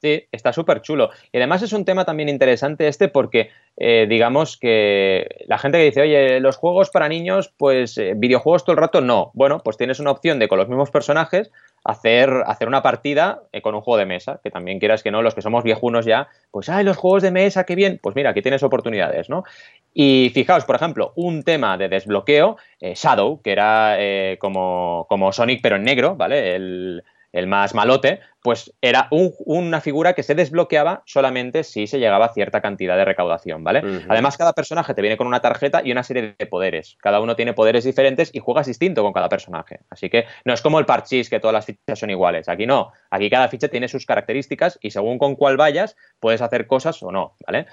[0.06, 1.10] Sí, está súper chulo.
[1.32, 5.86] Y además es un tema también interesante este porque, eh, digamos que la gente que
[5.86, 9.32] dice, oye, los juegos para niños, pues eh, videojuegos todo el rato, no.
[9.34, 11.52] Bueno, pues tienes una opción de con los mismos personajes
[11.84, 15.24] hacer, hacer una partida eh, con un juego de mesa, que también quieras que no,
[15.24, 18.00] los que somos viejunos ya, pues, ay, los juegos de mesa, qué bien.
[18.00, 19.44] Pues mira, aquí tienes oportunidades, ¿no?
[19.92, 23.98] Y fijaos, por ejemplo, un tema de desbloqueo, Shadow, que era
[24.38, 26.54] como, como Sonic pero en negro, ¿vale?
[26.56, 27.04] El,
[27.36, 32.34] el más malote, pues era una figura que se desbloqueaba solamente si se llegaba a
[32.34, 33.82] cierta cantidad de recaudación, ¿vale?
[34.08, 36.96] Además, cada personaje te viene con una tarjeta y una serie de poderes.
[37.02, 39.82] Cada uno tiene poderes diferentes y juegas distinto con cada personaje.
[39.90, 42.48] Así que no es como el parchís, que todas las fichas son iguales.
[42.48, 42.94] Aquí no.
[43.10, 47.12] Aquí cada ficha tiene sus características y según con cuál vayas, puedes hacer cosas o
[47.12, 47.68] no, ¿vale?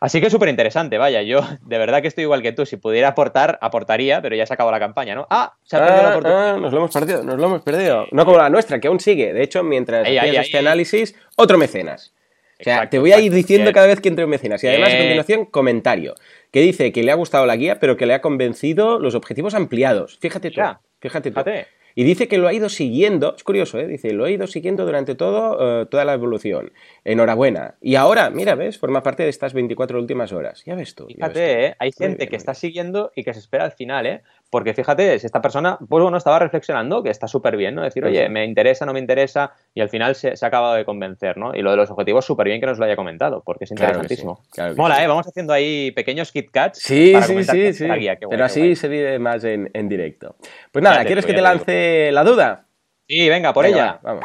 [0.00, 3.08] Así que súper interesante, vaya, yo de verdad que estoy igual que tú, si pudiera
[3.08, 5.26] aportar, aportaría, pero ya se acabó la campaña, ¿no?
[5.30, 6.54] Ah, se ha perdido la ah, oportunidad.
[6.54, 8.06] Ah, nos lo hemos perdido, nos lo hemos perdido.
[8.12, 9.32] No como la nuestra, que aún sigue.
[9.32, 12.14] De hecho, mientras haces este análisis, otro mecenas.
[12.60, 14.62] O sea, te voy a ir diciendo cada vez que entre un mecenas.
[14.64, 16.14] Y además, a continuación, comentario.
[16.50, 19.54] Que dice que le ha gustado la guía, pero que le ha convencido los objetivos
[19.54, 20.18] ampliados.
[20.18, 20.60] Fíjate tú.
[21.00, 21.40] Fíjate tú.
[21.40, 21.77] Fíjate.
[21.98, 23.88] Y dice que lo ha ido siguiendo, es curioso, ¿eh?
[23.88, 26.70] dice, lo ha ido siguiendo durante todo, eh, toda la evolución.
[27.04, 27.74] Enhorabuena.
[27.80, 28.78] Y ahora, mira, ¿ves?
[28.78, 30.62] Forma parte de estas 24 últimas horas.
[30.64, 31.08] Ya ves tú.
[31.08, 31.74] Fíjate, ¿eh?
[31.76, 34.22] hay gente que está siguiendo y que se espera al final, ¿eh?
[34.50, 37.82] Porque fíjate, si esta persona, pues bueno, estaba reflexionando que está súper bien, ¿no?
[37.82, 41.36] Decir, oye, me interesa, no me interesa, y al final se, ha acabado de convencer,
[41.36, 41.54] ¿no?
[41.54, 44.40] Y lo de los objetivos, súper bien que nos lo haya comentado, porque es interesantísimo.
[44.76, 45.06] Mola, ¿eh?
[45.06, 46.78] Vamos haciendo ahí pequeños KitKats.
[46.78, 47.88] Sí, sí, sí, sí.
[48.30, 50.36] Pero así se vive más en, directo.
[50.72, 52.64] Pues nada, ¿quieres que te lance la duda?
[53.06, 53.98] Sí, venga, por ella.
[54.02, 54.24] vamos.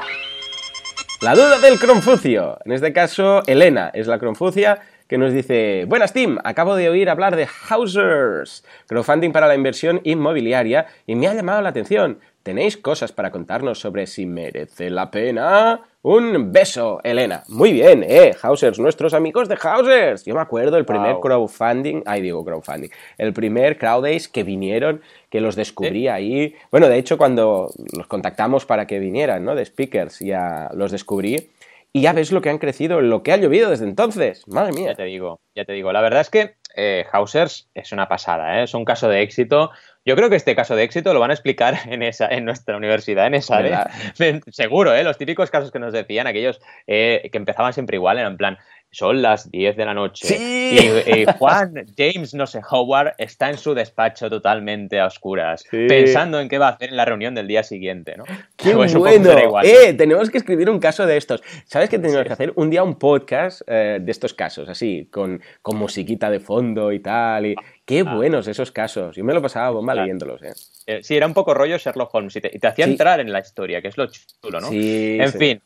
[1.24, 2.58] La duda del Cronfucio.
[2.66, 7.10] En este caso, Elena es la Cronfucia que nos dice, buenas Tim, acabo de oír
[7.10, 12.20] hablar de Housers, crowdfunding para la inversión inmobiliaria y me ha llamado la atención.
[12.44, 15.80] ¿Tenéis cosas para contarnos sobre si merece la pena?
[16.02, 17.44] Un beso, Elena.
[17.48, 20.26] Muy bien, eh, Housers, nuestros amigos de Housers.
[20.26, 25.39] Yo me acuerdo el primer crowdfunding, ay digo crowdfunding, el primer crowdays que vinieron, que
[25.39, 26.54] los descubrí ahí.
[26.70, 29.56] Bueno, de hecho cuando los contactamos para que vinieran, ¿no?
[29.56, 31.50] De speakers, ya los descubrí.
[31.95, 34.47] Y ya ves lo que han crecido, lo que ha llovido desde entonces.
[34.47, 34.89] Madre mía.
[34.89, 35.93] Ya te digo, ya te digo.
[35.93, 38.63] La verdad es que eh, Hausers es una pasada, ¿eh?
[38.63, 39.69] es un caso de éxito.
[40.06, 42.78] Yo creo que este caso de éxito lo van a explicar en esa, en nuestra
[42.78, 43.89] universidad, en esa.
[44.52, 45.04] Seguro, ¿eh?
[45.04, 48.58] Los típicos casos que nos decían, aquellos eh, que empezaban siempre igual, eran en plan,
[48.94, 50.28] son las 10 de la noche.
[50.28, 50.78] Sí.
[51.08, 56.48] Y, Juan James, no sé, Howard, está en su despacho totalmente a oscuras, pensando en
[56.48, 58.24] qué va a hacer en la reunión del día siguiente, ¿no?
[58.56, 59.32] ¡Qué pues bueno!
[59.63, 61.42] Eh, tenemos que escribir un caso de estos.
[61.66, 62.54] ¿Sabes qué tenemos que hacer?
[62.56, 67.00] Un día un podcast eh, de estos casos, así, con, con musiquita de fondo y
[67.00, 67.48] tal.
[67.48, 67.56] Y...
[67.86, 68.15] Qué ah.
[68.15, 69.15] buenos esos casos.
[69.15, 70.54] Yo me lo pasaba bomba leyéndolos, ¿eh?
[70.88, 71.04] ¿eh?
[71.04, 73.89] Sí, era un poco rollo Sherlock Holmes y te, hacía entrar en la historia, que
[73.89, 74.69] es lo chulo, ¿no?
[74.69, 75.62] Sí, en fin,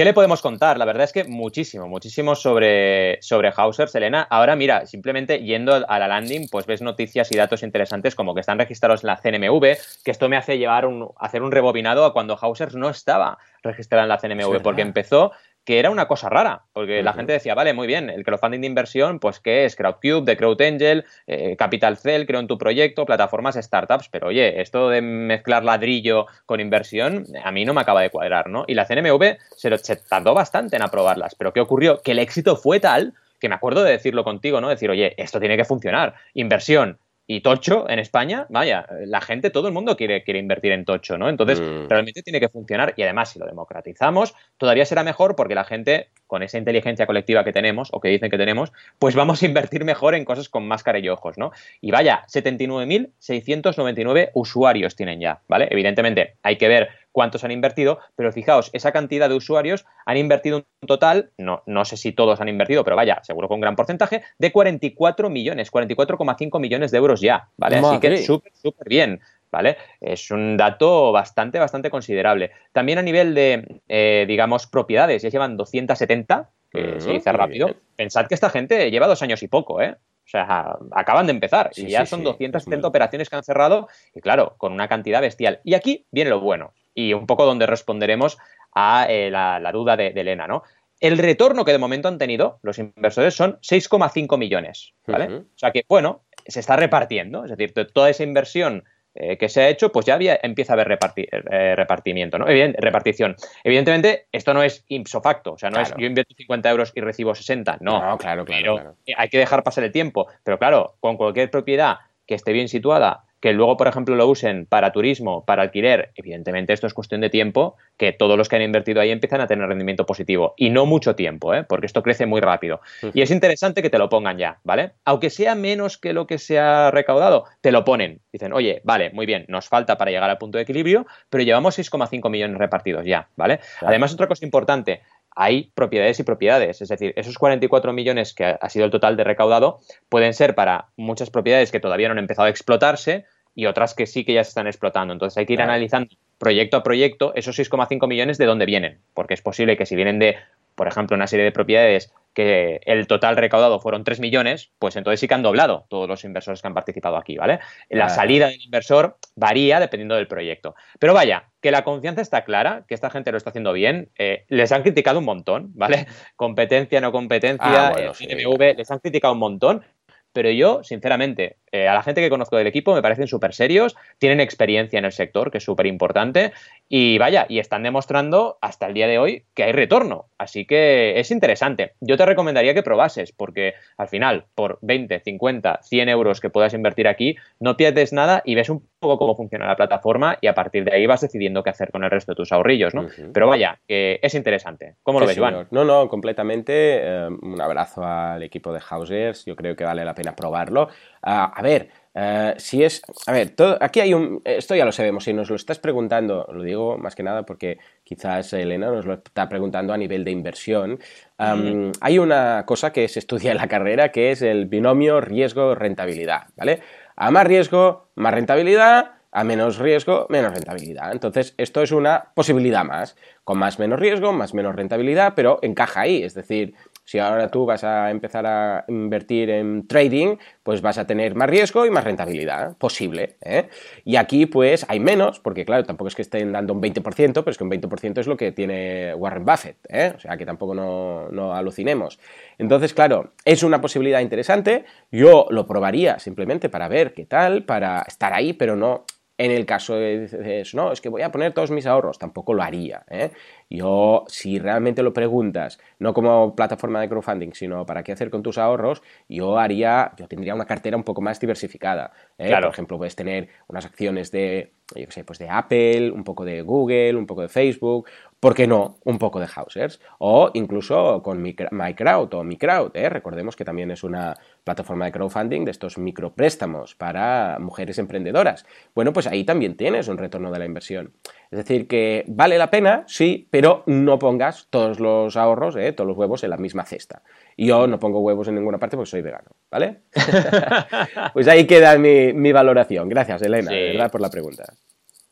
[0.00, 0.78] ¿Qué le podemos contar?
[0.78, 4.26] La verdad es que muchísimo, muchísimo sobre, sobre Hauser, Selena.
[4.30, 8.40] Ahora, mira, simplemente yendo a la landing, pues ves noticias y datos interesantes como que
[8.40, 12.14] están registrados en la CNMV, que esto me hace llevar un, hacer un rebobinado a
[12.14, 15.32] cuando Hauser no estaba registrada en la CNMV, porque empezó
[15.70, 18.66] que era una cosa rara, porque la gente decía, vale, muy bien, el crowdfunding de
[18.66, 19.76] inversión, pues ¿qué es?
[19.76, 24.88] Crowdcube, de CrowdAngel, eh, Capital Cell, creo en tu proyecto, plataformas, startups, pero oye, esto
[24.88, 28.64] de mezclar ladrillo con inversión, a mí no me acaba de cuadrar, ¿no?
[28.66, 32.02] Y la CNMV se, lo, se tardó bastante en aprobarlas, pero ¿qué ocurrió?
[32.02, 34.70] Que el éxito fue tal que me acuerdo de decirlo contigo, ¿no?
[34.70, 36.98] Decir, oye, esto tiene que funcionar, inversión,
[37.32, 41.16] y Tocho en España, vaya, la gente, todo el mundo quiere, quiere invertir en Tocho,
[41.16, 41.28] ¿no?
[41.28, 41.86] Entonces, mm.
[41.88, 46.08] realmente tiene que funcionar y además, si lo democratizamos, todavía será mejor porque la gente,
[46.26, 49.84] con esa inteligencia colectiva que tenemos o que dicen que tenemos, pues vamos a invertir
[49.84, 51.52] mejor en cosas con más y ojos, ¿no?
[51.80, 55.68] Y vaya, 79.699 usuarios tienen ya, ¿vale?
[55.70, 60.58] Evidentemente, hay que ver cuántos han invertido, pero fijaos, esa cantidad de usuarios han invertido
[60.58, 63.76] un total, no, no sé si todos han invertido, pero vaya, seguro con un gran
[63.76, 67.76] porcentaje, de 44 millones, 44,5 millones de euros ya, ¿vale?
[67.76, 69.20] Así que súper, súper bien.
[69.52, 69.78] ¿Vale?
[70.00, 72.52] Es un dato bastante, bastante considerable.
[72.70, 77.74] También a nivel de, eh, digamos, propiedades, ya llevan 270, que se dice rápido.
[77.96, 79.96] Pensad que esta gente lleva dos años y poco, ¿eh?
[80.24, 84.54] O sea, acaban de empezar y ya son 270 operaciones que han cerrado y claro,
[84.56, 85.58] con una cantidad bestial.
[85.64, 88.38] Y aquí viene lo bueno y un poco donde responderemos
[88.74, 90.62] a eh, la, duda de, Elena, ¿no?
[91.00, 95.36] El retorno que de momento han tenido los inversores son 6,5 millones, ¿vale?
[95.36, 98.84] O sea que, bueno, se está repartiendo, es decir, toda esa inversión
[99.14, 102.44] eh, que se ha hecho, pues ya había, empieza a haber eh, repartimiento, ¿no?
[102.44, 103.34] repartición.
[103.64, 107.00] Evidentemente, esto no es ipso facto, o sea, no es yo invierto 50 euros y
[107.00, 107.98] recibo 60, no.
[107.98, 108.96] No, claro, claro, claro.
[109.16, 113.24] Hay que dejar pasar el tiempo, pero claro, con cualquier propiedad que esté bien situada
[113.40, 117.30] que luego, por ejemplo, lo usen para turismo, para alquiler, evidentemente esto es cuestión de
[117.30, 120.54] tiempo, que todos los que han invertido ahí empiezan a tener rendimiento positivo.
[120.56, 121.64] Y no mucho tiempo, ¿eh?
[121.64, 122.80] porque esto crece muy rápido.
[123.14, 124.92] Y es interesante que te lo pongan ya, ¿vale?
[125.04, 128.20] Aunque sea menos que lo que se ha recaudado, te lo ponen.
[128.32, 131.78] Dicen, oye, vale, muy bien, nos falta para llegar al punto de equilibrio, pero llevamos
[131.78, 133.60] 6,5 millones repartidos ya, ¿vale?
[133.80, 135.00] Además, otra cosa importante,
[135.34, 136.82] hay propiedades y propiedades.
[136.82, 140.88] Es decir, esos 44 millones que ha sido el total de recaudado pueden ser para
[140.96, 144.44] muchas propiedades que todavía no han empezado a explotarse y otras que sí que ya
[144.44, 145.12] se están explotando.
[145.12, 149.34] Entonces hay que ir analizando proyecto a proyecto esos 6,5 millones de dónde vienen, porque
[149.34, 150.36] es posible que si vienen de,
[150.74, 155.20] por ejemplo, una serie de propiedades que el total recaudado fueron 3 millones, pues entonces
[155.20, 157.60] sí que han doblado todos los inversores que han participado aquí, ¿vale?
[157.88, 160.74] La salida del inversor varía dependiendo del proyecto.
[160.98, 164.10] Pero vaya, que la confianza está clara, que esta gente lo está haciendo bien.
[164.18, 166.06] Eh, les han criticado un montón, ¿vale?
[166.36, 169.84] Competencia, no competencia, ah, eh, les han criticado un montón,
[170.32, 173.96] pero yo, sinceramente, eh, a la gente que conozco del equipo me parecen súper serios,
[174.18, 176.52] tienen experiencia en el sector, que es súper importante,
[176.88, 180.26] y vaya, y están demostrando hasta el día de hoy que hay retorno.
[180.38, 181.92] Así que es interesante.
[182.00, 186.74] Yo te recomendaría que probases, porque al final, por 20, 50, 100 euros que puedas
[186.74, 190.54] invertir aquí, no pierdes nada y ves un poco cómo funciona la plataforma y a
[190.54, 193.06] partir de ahí vas decidiendo qué hacer con el resto de tus ahorrillos, ¿no?
[193.32, 194.96] Pero vaya, que es interesante.
[195.02, 195.68] ¿Cómo lo ves, Juan?
[195.70, 196.72] No, no, completamente.
[197.02, 199.44] Eh, un abrazo al equipo de Housers.
[199.44, 200.88] Yo creo que vale la pena probarlo.
[201.22, 203.02] Ah, a ver, eh, si es.
[203.26, 204.40] A ver, todo, aquí hay un.
[204.44, 205.24] Esto ya lo sabemos.
[205.24, 209.14] Si nos lo estás preguntando, lo digo más que nada porque quizás Elena nos lo
[209.14, 210.98] está preguntando a nivel de inversión.
[211.38, 216.80] Hay una cosa que se estudia en la carrera que es el binomio riesgo-rentabilidad, ¿vale?
[217.16, 221.12] A más riesgo, más rentabilidad A menos riesgo, menos rentabilidad.
[221.12, 223.16] Entonces, esto es una posibilidad más.
[223.44, 226.24] Con más menos riesgo, más menos rentabilidad, pero encaja ahí.
[226.24, 231.06] Es decir, si ahora tú vas a empezar a invertir en trading, pues vas a
[231.06, 233.36] tener más riesgo y más rentabilidad, posible.
[233.40, 233.68] ¿eh?
[234.04, 237.50] Y aquí pues hay menos, porque claro, tampoco es que estén dando un 20%, pero
[237.50, 239.76] es que un 20% es lo que tiene Warren Buffett.
[239.88, 240.12] ¿eh?
[240.16, 242.18] O sea que tampoco no, no alucinemos.
[242.58, 244.84] Entonces, claro, es una posibilidad interesante.
[245.10, 249.04] Yo lo probaría simplemente para ver qué tal, para estar ahí, pero no
[249.40, 252.52] en el caso de dices, no, es que voy a poner todos mis ahorros, tampoco
[252.52, 253.04] lo haría.
[253.08, 253.30] ¿eh?
[253.70, 258.42] Yo, si realmente lo preguntas, no como plataforma de crowdfunding, sino para qué hacer con
[258.42, 262.12] tus ahorros, yo haría, yo tendría una cartera un poco más diversificada.
[262.36, 262.50] ¿eh?
[262.50, 266.44] Por ejemplo, puedes tener unas acciones de, yo qué sé, pues de Apple, un poco
[266.44, 268.08] de Google, un poco de Facebook,
[268.40, 268.98] ¿por qué no?
[269.04, 270.00] Un poco de Hausers.
[270.18, 272.96] O incluso con MyCrowd o MiCrowd.
[272.96, 273.08] ¿eh?
[273.08, 278.64] Recordemos que también es una plataforma de crowdfunding de estos micropréstamos para mujeres emprendedoras.
[278.94, 281.12] Bueno, pues ahí también tienes un retorno de la inversión.
[281.50, 285.92] Es decir, que vale la pena, sí, pero no pongas todos los ahorros, ¿eh?
[285.92, 287.22] todos los huevos en la misma cesta.
[287.56, 290.02] Y yo no pongo huevos en ninguna parte porque soy vegano, ¿vale?
[291.32, 293.08] pues ahí queda mi, valoración.
[293.08, 294.64] Gracias, Elena, de verdad, por la pregunta.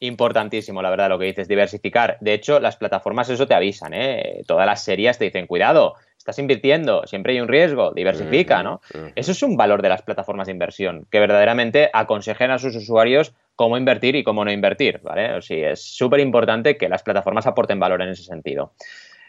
[0.01, 2.19] Importantísimo, la verdad, lo que dices, diversificar.
[2.21, 4.43] De hecho, las plataformas eso te avisan, ¿eh?
[4.47, 8.81] Todas las series te dicen, cuidado, estás invirtiendo, siempre hay un riesgo, diversifica, ¿no?
[9.17, 13.35] Eso es un valor de las plataformas de inversión, que verdaderamente aconsejen a sus usuarios
[13.57, 15.35] cómo invertir y cómo no invertir, ¿vale?
[15.35, 18.75] O es súper importante que las plataformas aporten valor en ese sentido.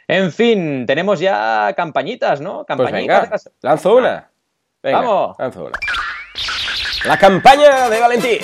[0.08, 2.66] En fin, tenemos ya campañitas, ¿no?
[2.66, 3.50] Pues campañitas.
[3.62, 4.30] lanzo una.
[4.84, 5.36] Vamos.
[5.40, 5.80] Lanzo una.
[7.06, 8.40] La campaña de Valentín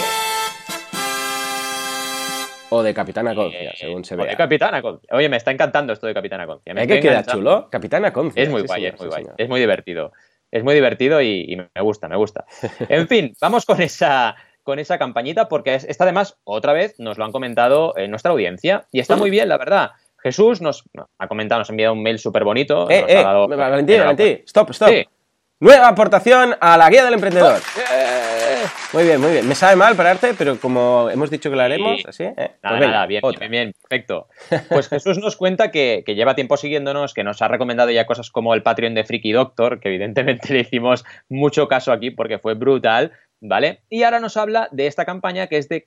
[2.69, 4.25] o de Capitana Concia, según se ve.
[4.28, 5.10] de Capitana Concia.
[5.12, 6.73] Oye, me está encantando esto de Capitana Concia.
[6.73, 7.69] ¿Es que queda chulo?
[7.69, 8.41] Capitana Concia.
[8.41, 9.25] Es muy guay, es muy guay.
[9.38, 10.12] Es muy divertido.
[10.51, 12.45] Es muy divertido y, me gusta, me gusta.
[12.89, 17.25] En fin, vamos con esa, con esa campañita porque esta además, otra vez, nos lo
[17.25, 19.91] han comentado en nuestra audiencia y está muy bien, la verdad.
[20.17, 20.84] Jesús nos
[21.19, 22.89] ha comentado, nos ha enviado un mail súper bonito.
[22.89, 24.89] Eh, eh, Valentín, Valentín, stop, stop.
[25.60, 27.62] Nueva aportación a la guía del emprendedor.
[28.93, 29.47] Muy bien, muy bien.
[29.47, 32.23] Me sabe mal pararte, pero como hemos dicho que lo haremos, así.
[32.23, 34.28] Eh, pues nada, nada, bien, bien, bien, perfecto.
[34.69, 38.54] Pues Jesús nos cuenta que, lleva tiempo siguiéndonos, que nos ha recomendado ya cosas como
[38.54, 43.12] el Patreon de Freaky Doctor, que evidentemente le hicimos mucho caso aquí porque fue brutal,
[43.41, 43.82] ¿vale?
[43.89, 45.84] Y ahora nos habla de esta campaña que es de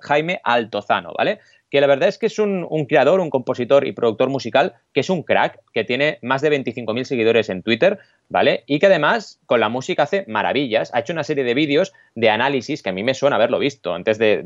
[0.00, 1.40] Jaime Altozano, ¿vale?
[1.72, 5.08] Que la verdad es que es un, creador, un compositor y productor musical que es
[5.08, 8.62] un crack, que tiene más de 25.000 seguidores en Twitter, ¿vale?
[8.66, 10.92] Y que además con la música hace maravillas.
[10.92, 13.94] Ha hecho una serie de vídeos de análisis que a mí me suena haberlo visto
[13.94, 14.44] antes de,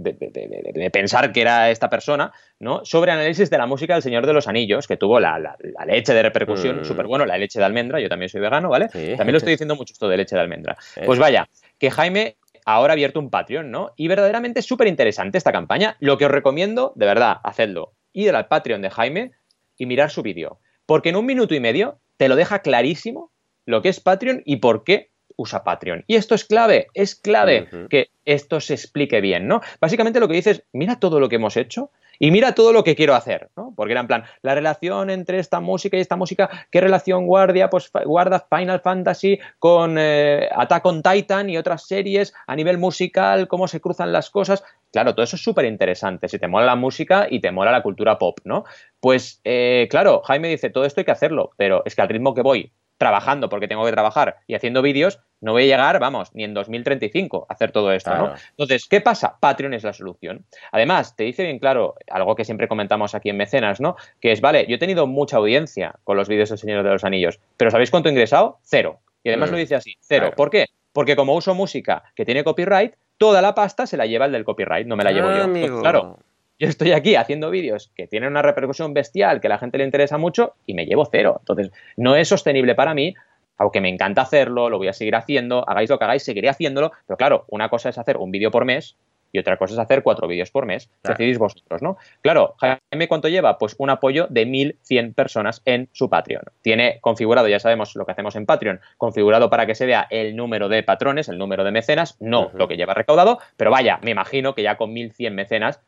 [0.93, 2.85] pensar que era esta persona, ¿no?
[2.85, 6.23] Sobre análisis de la música del Señor de los Anillos, que tuvo la, leche de
[6.23, 6.85] repercusión, mm.
[6.85, 8.87] súper bueno, la leche de almendra, yo también soy vegano, ¿vale?
[8.87, 10.77] También lo estoy diciendo mucho esto de leche de almendra.
[11.05, 12.37] Pues vaya, que Jaime
[12.67, 13.93] ahora abierto un Patreon, ¿no?
[13.97, 15.97] Y verdaderamente es súper interesante esta campaña.
[16.01, 17.95] Lo que os recomiendo, de verdad, hacedlo.
[18.13, 19.33] Ir al Patreon de Jaime
[19.79, 20.59] y mirar su vídeo.
[20.85, 23.31] Porque en un minuto y medio te lo deja clarísimo
[23.65, 26.05] lo que es Patreon y por qué usa Patreon.
[26.07, 29.61] Y esto es clave, es clave que esto se explique bien, ¿no?
[29.81, 32.97] Básicamente lo que dices, mira todo lo que hemos hecho y mira todo lo que
[32.97, 33.73] quiero hacer, ¿no?
[33.77, 37.71] Porque era en plan, la relación entre esta música y esta música, ¿qué relación guardia?
[37.71, 43.49] Pues guarda Final Fantasy con eh, Attack on Titan y otras series a nivel musical,
[43.49, 44.65] cómo se cruzan las cosas.
[44.93, 47.83] Claro, todo eso es súper interesante, si te mola la música y te mola la
[47.83, 48.65] cultura pop, ¿no?
[49.01, 52.35] Pues eh, claro, Jaime dice, todo esto hay que hacerlo, pero es que al ritmo
[52.35, 56.35] que voy trabajando porque tengo que trabajar y haciendo vídeos, no voy a llegar, vamos,
[56.35, 58.35] ni en 2035 a hacer todo esto, ¿no?
[58.51, 59.37] Entonces, ¿qué pasa?
[59.39, 60.45] Patreon es la solución.
[60.73, 63.97] Además, te dice bien claro algo que siempre comentamos aquí en Mecenas, ¿no?
[64.21, 67.05] Que es, vale, yo he tenido mucha audiencia con los vídeos del Señor de los
[67.05, 68.59] Anillos, pero ¿sabéis cuánto he ingresado?
[68.63, 69.01] Cero.
[69.23, 69.53] Y además mm.
[69.53, 70.33] lo dice así, cero.
[70.37, 70.67] ¿Por qué?
[70.93, 74.45] Porque como uso música que tiene copyright, toda la pasta se la lleva el del
[74.45, 75.51] copyright, no me la llevo yo.
[75.51, 76.19] Pues, claro,
[76.59, 79.85] yo estoy aquí haciendo vídeos que tienen una repercusión bestial, que a la gente le
[79.85, 81.37] interesa mucho y me llevo cero.
[81.41, 83.15] Entonces, no es sostenible para mí,
[83.57, 86.93] aunque me encanta hacerlo, lo voy a seguir haciendo, hagáis lo que hagáis, seguiré haciéndolo,
[87.07, 88.97] pero claro, una cosa es hacer un vídeo por mes
[89.33, 90.89] y otra cosa es hacer cuatro vídeos por mes.
[91.03, 91.99] Decidís vosotros, ¿no?
[92.23, 93.59] Claro, Jaime, ¿cuánto lleva?
[93.59, 96.45] Pues un apoyo de 1.100 personas en su Patreon.
[96.63, 100.37] Tiene configurado, ya sabemos lo que hacemos en Patreon, configurado para que se vea el
[100.37, 104.13] número de patrones, el número de mecenas, no lo que lleva recaudado, pero vaya, me
[104.13, 105.81] imagino que ya con 1.100 mecenas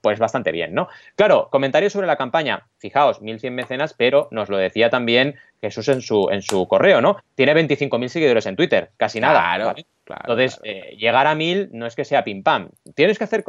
[0.00, 0.88] pues bastante bien, ¿no?
[1.16, 2.66] Claro, comentarios sobre la campaña.
[2.78, 7.18] Fijaos, 1.100 mecenas, pero nos lo decía también Jesús en su, en su correo, ¿no?
[7.34, 9.40] Tiene 25.000 seguidores en Twitter, casi nada.
[9.40, 9.74] Claro,
[10.22, 12.70] Entonces, eh, llegar a 1.000 no es que sea pim pam.
[12.94, 13.44] Tienes que hacer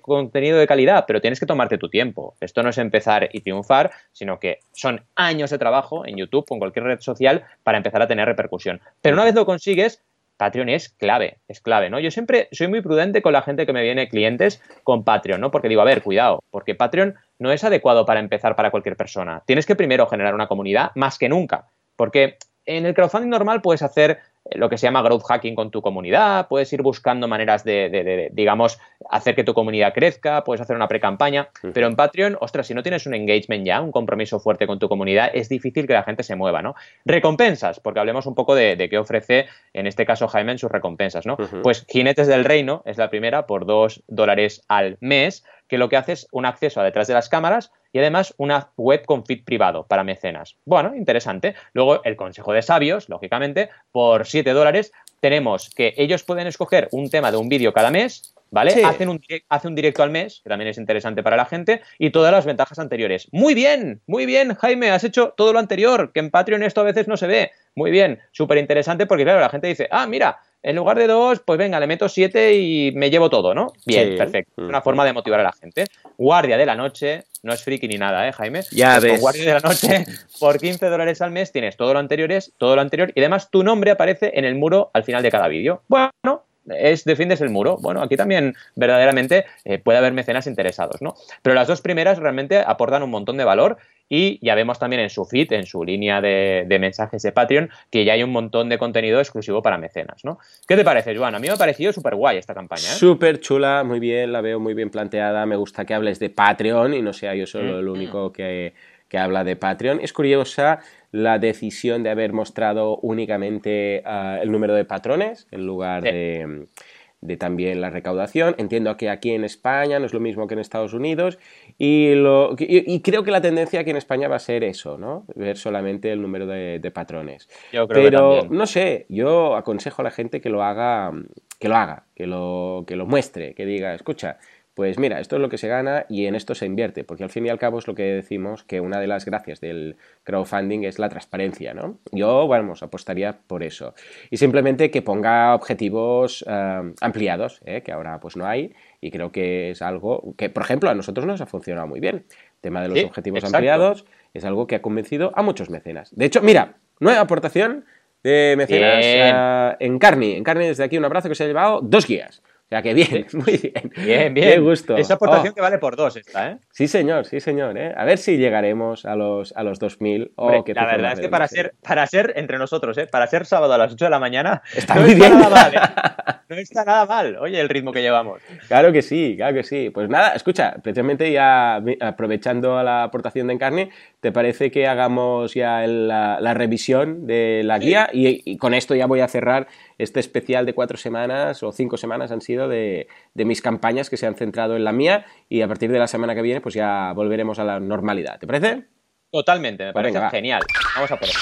[0.00, 2.34] contenido de calidad, pero tienes que tomarte tu tiempo.
[2.40, 6.54] Esto no es empezar y triunfar, sino que son años de trabajo en YouTube o
[6.54, 8.80] en cualquier red social para empezar a tener repercusión.
[9.02, 10.02] Pero una vez lo consigues,
[10.42, 12.00] Patreon es clave, es clave, ¿no?
[12.00, 15.50] Yo siempre soy muy prudente con la gente que me viene clientes con Patreon, ¿no?
[15.50, 19.42] Porque digo, a ver, cuidado, porque Patreon no es adecuado para empezar para cualquier persona.
[19.44, 23.82] Tienes que primero generar una comunidad más que nunca, porque en el crowdfunding normal puedes
[23.82, 28.28] hacer lo que se llama growth hacking con tu comunidad, puedes ir buscando maneras de,
[28.32, 28.78] digamos,
[29.08, 32.82] hacer que tu comunidad crezca, puedes hacer una pre-campaña, pero en Patreon, ostras, si no
[32.82, 36.24] tienes un engagement ya, un compromiso fuerte con tu comunidad, es difícil que la gente
[36.24, 36.74] se mueva, ¿no?
[37.04, 41.24] Recompensas, porque hablemos un poco de, qué ofrece, en este caso, Jaime en sus recompensas,
[41.24, 41.36] ¿no?
[41.62, 45.96] Pues Jinetes del Reino es la primera por dos dólares al mes, que lo que
[45.96, 49.42] hace es un acceso a detrás de las cámaras y además una web con feed
[49.42, 50.58] privado para mecenas.
[50.66, 51.54] Bueno, interesante.
[51.72, 57.08] Luego el Consejo de Sabios, lógicamente, por 7 dólares tenemos que ellos pueden escoger un
[57.08, 58.84] tema de un vídeo cada mes, ¿vale?
[58.84, 62.10] Hacen un, hace un directo al mes, que también es interesante para la gente, y
[62.10, 63.28] todas las ventajas anteriores.
[63.32, 66.84] Muy bien, muy bien, Jaime, has hecho todo lo anterior, que en Patreon esto a
[66.84, 67.50] veces no se ve.
[67.74, 71.40] Muy bien, súper interesante porque, claro, la gente dice, ah, mira, en lugar de dos,
[71.40, 73.72] pues venga, le meto siete y me llevo todo, ¿no?
[73.84, 74.62] Bien, perfecto.
[74.62, 74.82] Es una mm.
[74.82, 75.84] forma de motivar a la gente.
[76.16, 78.62] Guardia de la noche, no es friki ni nada, ¿eh, Jaime?
[78.70, 79.20] Ya pues ves.
[79.20, 80.04] Guardia de la noche,
[80.40, 83.62] por 15 dólares al mes tienes todo lo anterior, todo lo anterior y además tu
[83.64, 85.82] nombre aparece en el muro al final de cada vídeo.
[85.88, 87.78] Bueno, es defiendes el muro.
[87.80, 91.14] Bueno, aquí también verdaderamente eh, puede haber mecenas interesados, ¿no?
[91.42, 95.08] Pero las dos primeras realmente aportan un montón de valor y ya vemos también en
[95.08, 98.76] su feed, en su línea de, mensajes de Patreon, que ya hay un montón de
[98.76, 100.38] contenido exclusivo para mecenas, ¿no?
[100.68, 101.34] ¿Qué te parece, Joan?
[101.34, 102.82] A mí me ha parecido súper guay esta campaña.
[102.82, 102.94] ¿eh?
[102.94, 105.46] Súper chula, muy bien, la veo muy bien planteada.
[105.46, 108.74] Me gusta que hables de Patreon y no sea yo solo el único que,
[109.12, 110.00] que habla de Patreon.
[110.00, 116.02] Es curiosa la decisión de haber mostrado únicamente ah, el número de patrones en lugar
[116.02, 118.54] de, también la recaudación.
[118.56, 121.38] Entiendo que aquí en España no es lo mismo que en Estados Unidos
[121.76, 125.26] y, lo, y, creo que la tendencia aquí en España va a ser eso, ¿no?
[125.34, 127.50] Ver solamente el número de, patrones.
[127.70, 131.12] Yo creo Pero no sé, yo aconsejo a la gente que lo haga,
[131.58, 134.38] que lo haga, que lo, que lo muestre, que diga, escucha,
[134.74, 137.30] pues mira, esto es lo que se gana y en esto se invierte, porque al
[137.30, 140.84] fin y al cabo es lo que decimos que una de las gracias del crowdfunding
[140.84, 141.98] es la transparencia, ¿no?
[142.10, 143.94] Yo, bueno, apostaría por eso.
[144.30, 147.82] Y simplemente que ponga objetivos eh, ampliados, ¿eh?
[147.82, 151.26] que ahora pues no hay, y creo que es algo que, por ejemplo, a nosotros
[151.26, 152.24] nos ha funcionado muy bien.
[152.30, 156.16] El tema de los objetivos ampliados es algo que ha convencido a muchos mecenas.
[156.16, 157.84] De hecho, mira, nueva aportación
[158.22, 160.32] de mecenas eh, en Carni.
[160.32, 163.26] En Carni, desde aquí un abrazo que se ha llevado dos guías sea que bien,
[163.34, 163.92] muy bien.
[163.96, 164.50] Bien, bien.
[164.50, 164.96] Qué gusto.
[164.96, 165.54] Esa aportación oh.
[165.54, 166.58] que vale por dos esta, ¿eh?
[166.70, 167.76] Sí, señor, sí, señor.
[167.76, 167.92] ¿eh?
[167.94, 170.32] A ver si llegaremos a los, a los 2000.
[170.38, 173.06] la verdad es que para ser, para ser, entre nosotros, ¿eh?
[173.06, 175.38] para ser sábado a las 8 de la mañana, está muy bien.
[175.38, 175.78] Nada mal, ¿eh?
[176.52, 178.42] No está nada mal, oye, el ritmo que llevamos.
[178.68, 179.88] Claro que sí, claro que sí.
[179.88, 183.88] Pues nada, escucha, precisamente ya aprovechando la aportación de Encarne,
[184.20, 188.10] ¿te parece que hagamos ya la, revisión de la guía?
[188.12, 189.66] y con esto ya voy a cerrar
[190.02, 194.26] este especial de cuatro semanas o cinco semanas han sido de, mis campañas que se
[194.26, 197.12] han centrado en la mía y a partir de la semana que viene pues ya
[197.14, 198.38] volveremos a la normalidad.
[198.38, 198.84] ¿Te parece?
[199.30, 200.62] Totalmente, me pues parece genial.
[200.94, 201.38] Vamos a por ello.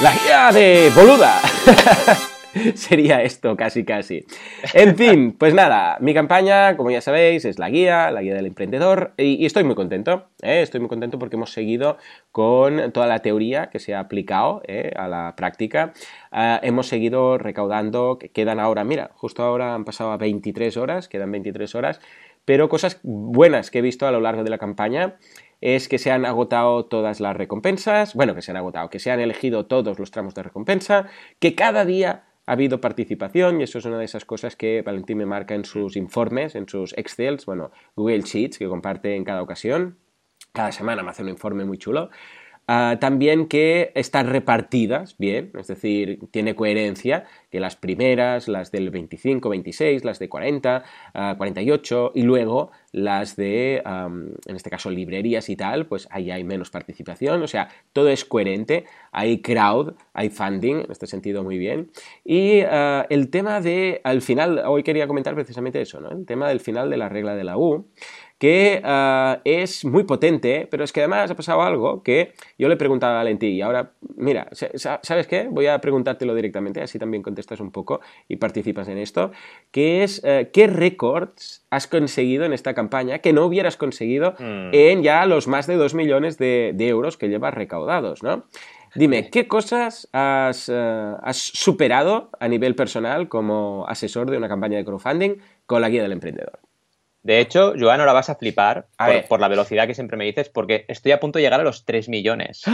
[0.00, 1.40] La guía de boluda.
[2.74, 4.24] Sería esto, casi casi.
[4.74, 8.46] En fin, pues nada, mi campaña, como ya sabéis, es la guía, la guía del
[8.46, 10.62] emprendedor, y, estoy muy contento, ¿eh?
[10.62, 11.96] estoy muy contento porque hemos seguido
[12.30, 14.92] con toda la teoría que se ha aplicado ¿eh?
[14.96, 15.92] a la práctica.
[16.30, 21.32] Ah, hemos seguido recaudando, quedan ahora, mira, justo ahora han pasado a 23 horas, quedan
[21.32, 22.00] 23 horas,
[22.44, 25.16] pero cosas buenas que he visto a lo largo de la campaña
[25.60, 29.12] es que se han agotado todas las recompensas, bueno, que se han agotado, que se
[29.12, 31.06] han elegido todos los tramos de recompensa,
[31.38, 35.16] que cada día ha habido participación y eso es una de esas cosas que Valentín
[35.16, 39.40] me marca en sus informes, en sus Excels, bueno, Google Sheets que comparte en cada
[39.40, 39.96] ocasión.
[40.52, 42.10] Cada semana me hace un informe muy chulo.
[42.74, 48.88] Ah, también que están repartidas bien, es decir, tiene coherencia, que las primeras, las del
[48.88, 50.82] 25, 26, las de 40,
[51.36, 56.44] 48 ah, y luego las de, en este caso, librerías y tal, pues ahí hay
[56.44, 61.58] menos participación, o sea, todo es coherente, hay crowd, hay funding, en este sentido muy
[61.58, 61.90] bien.
[62.24, 66.10] Y ah, el tema de, al final, hoy quería comentar precisamente eso, ¿no?
[66.10, 67.86] El tema del final de la regla de la U
[68.42, 72.76] que ah, es muy potente, pero es que además ha pasado algo que yo le
[72.76, 75.46] preguntaba a Valentí y ahora, mira, ¿sabes qué?
[75.48, 79.30] Voy a preguntártelo directamente, así también contestas un poco y participas en esto,
[79.70, 84.70] que es eh, qué récords has conseguido en esta campaña que no hubieras conseguido mm.
[84.72, 88.46] en ya los más de 2 millones de, euros que llevas recaudados, ¿no?
[88.96, 94.78] Dime, ¿qué cosas has, eh, has, superado a nivel personal como asesor de una campaña
[94.78, 96.58] de crowdfunding con la guía del emprendedor?
[97.22, 98.86] De hecho, Joan, ahora vas a flipar
[99.28, 101.84] por, la velocidad que siempre me dices, porque estoy a punto de llegar a los
[101.84, 102.62] 3 millones.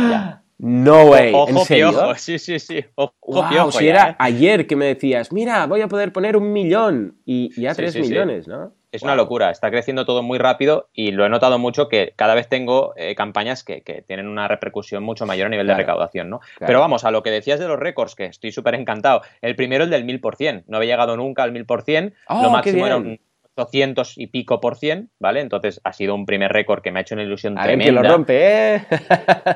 [0.60, 1.32] No way.
[1.32, 1.90] Ojo, ¿En serio?
[1.90, 2.14] piojo.
[2.16, 2.84] Sí, sí, sí.
[2.96, 4.16] Ojo, Wow, piojo si ya, era ¿eh?
[4.18, 7.92] ayer que me decías, mira, voy a poder poner un millón y ya Sí, tres
[7.92, 8.08] sí, sí.
[8.08, 8.72] millones, ¿no?
[8.90, 12.34] Es una locura, está creciendo todo muy rápido y lo he notado mucho que cada
[12.34, 15.76] vez tengo eh, campañas que, que tienen una repercusión mucho mayor a nivel Claro.
[15.76, 16.40] de recaudación, ¿no?
[16.40, 16.66] Claro.
[16.66, 19.20] Pero vamos, a lo que decías de los récords, que estoy súper encantado.
[19.42, 22.96] El primero, el del 1000%, no había llegado nunca al 1000%, Oh, lo máximo era
[22.96, 23.20] un
[23.58, 25.40] 800 y pico por cien, ¿vale?
[25.40, 27.84] Entonces ha sido un primer récord que me ha hecho una ilusión A tremenda.
[27.84, 28.80] quién lo rompe, ¿eh?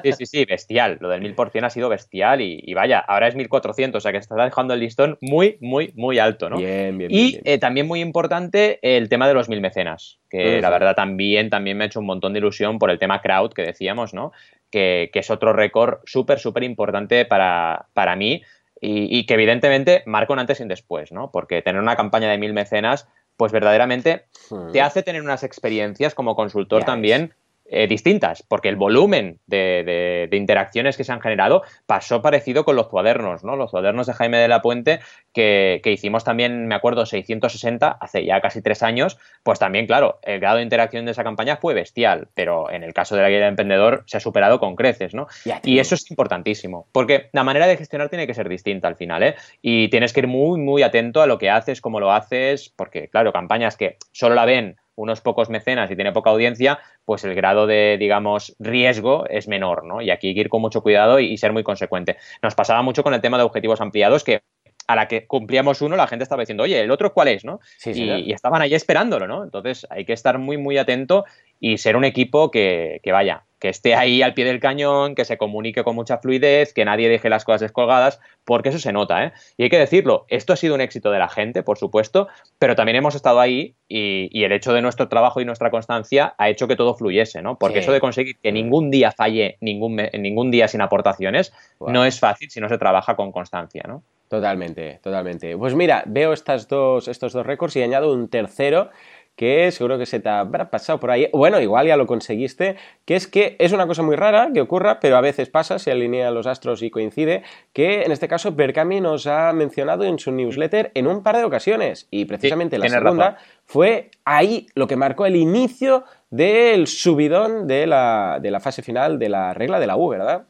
[0.03, 0.99] Sí, sí, sí, bestial.
[1.01, 4.19] Lo del 1000% ha sido bestial y, y vaya, ahora es 1400, o sea que
[4.19, 6.57] está dejando el listón muy, muy, muy alto, ¿no?
[6.59, 7.11] Bien, bien.
[7.11, 7.43] Y bien.
[7.45, 11.77] eh, también muy importante el tema de los mil mecenas, que la verdad también, también
[11.77, 14.33] me ha hecho un montón de ilusión por el tema crowd que decíamos, ¿no?
[14.71, 18.43] Que, que es otro récord súper, súper importante para, para mí
[18.81, 21.31] y, y que evidentemente marca un antes y un después, ¿no?
[21.31, 23.07] Porque tener una campaña de mil mecenas,
[23.37, 24.73] pues verdaderamente Hmm.
[24.73, 27.35] te hace tener unas experiencias como consultor Ya también
[27.75, 32.65] eh, distintas, porque el volumen de, de- de interacciones que se han generado pasó parecido
[32.65, 33.57] con los cuadernos, ¿no?
[33.57, 35.01] Los cuadernos de Jaime de la Puente,
[35.33, 40.19] que, que hicimos también, me acuerdo, 660, hace ya casi tres años, pues también, claro,
[40.23, 43.29] el grado de interacción de esa campaña fue bestial, pero en el caso de la
[43.31, 45.27] guía del emprendedor se ha superado con creces, ¿no?
[45.47, 48.97] Ya Y eso es importantísimo, porque la manera de gestionar tiene que ser distinta al
[48.97, 49.35] final, ¿eh?
[49.63, 53.09] Y tienes que ir muy, muy atento a lo que haces, cómo lo haces, porque,
[53.09, 57.35] claro, campañas que solo la ven unos pocos mecenas y tiene poca audiencia, pues el
[57.35, 60.01] grado de, digamos, riesgo es menor, ¿no?
[60.01, 62.17] Y aquí hay que ir con mucho cuidado y, y ser muy consecuente.
[62.43, 64.43] Nos pasaba mucho con el tema de objetivos ampliados que
[64.87, 67.45] a la que cumplíamos uno, la gente estaba diciendo, oye, ¿el otro cuál es?
[67.45, 67.61] ¿no?
[67.79, 69.45] Sí, sí, y estaban ahí esperándolo, ¿no?
[69.45, 71.25] Entonces hay que estar muy, muy atento
[71.61, 75.25] y ser un equipo que, que vaya, que esté ahí al pie del cañón, que
[75.25, 79.25] se comunique con mucha fluidez, que nadie deje las cosas descolgadas, porque eso se nota,
[79.25, 79.33] ¿eh?
[79.57, 82.27] Y hay que decirlo, esto ha sido un éxito de la gente, por supuesto,
[82.59, 86.35] pero también hemos estado ahí y, y el hecho de nuestro trabajo y nuestra constancia
[86.39, 87.57] ha hecho que todo fluyese, ¿no?
[87.57, 87.85] Porque Sí.
[87.85, 91.93] eso de conseguir que ningún día falle ningún, ningún día sin aportaciones Wow.
[91.93, 94.03] no es fácil si no se trabaja con constancia, ¿no?
[94.29, 95.57] Totalmente, totalmente.
[95.59, 98.89] Pues mira, veo estas dos, estos dos récords y añado un tercero
[99.37, 101.29] que seguro que se te habrá pasado por ahí.
[101.33, 105.01] Bueno, igual ya lo conseguiste, que es que es una cosa muy rara que ocurra,
[105.01, 109.01] pero a veces pasa, se alinean los astros y coincide, que en este caso Berkami
[109.01, 113.31] nos ha mencionado en su newsletter en un par de ocasiones y precisamente la segunda
[113.31, 113.47] razón.
[113.65, 119.19] fue ahí lo que marcó el inicio del subidón de la, de la fase final
[119.19, 120.47] de la regla de la U, ¿verdad?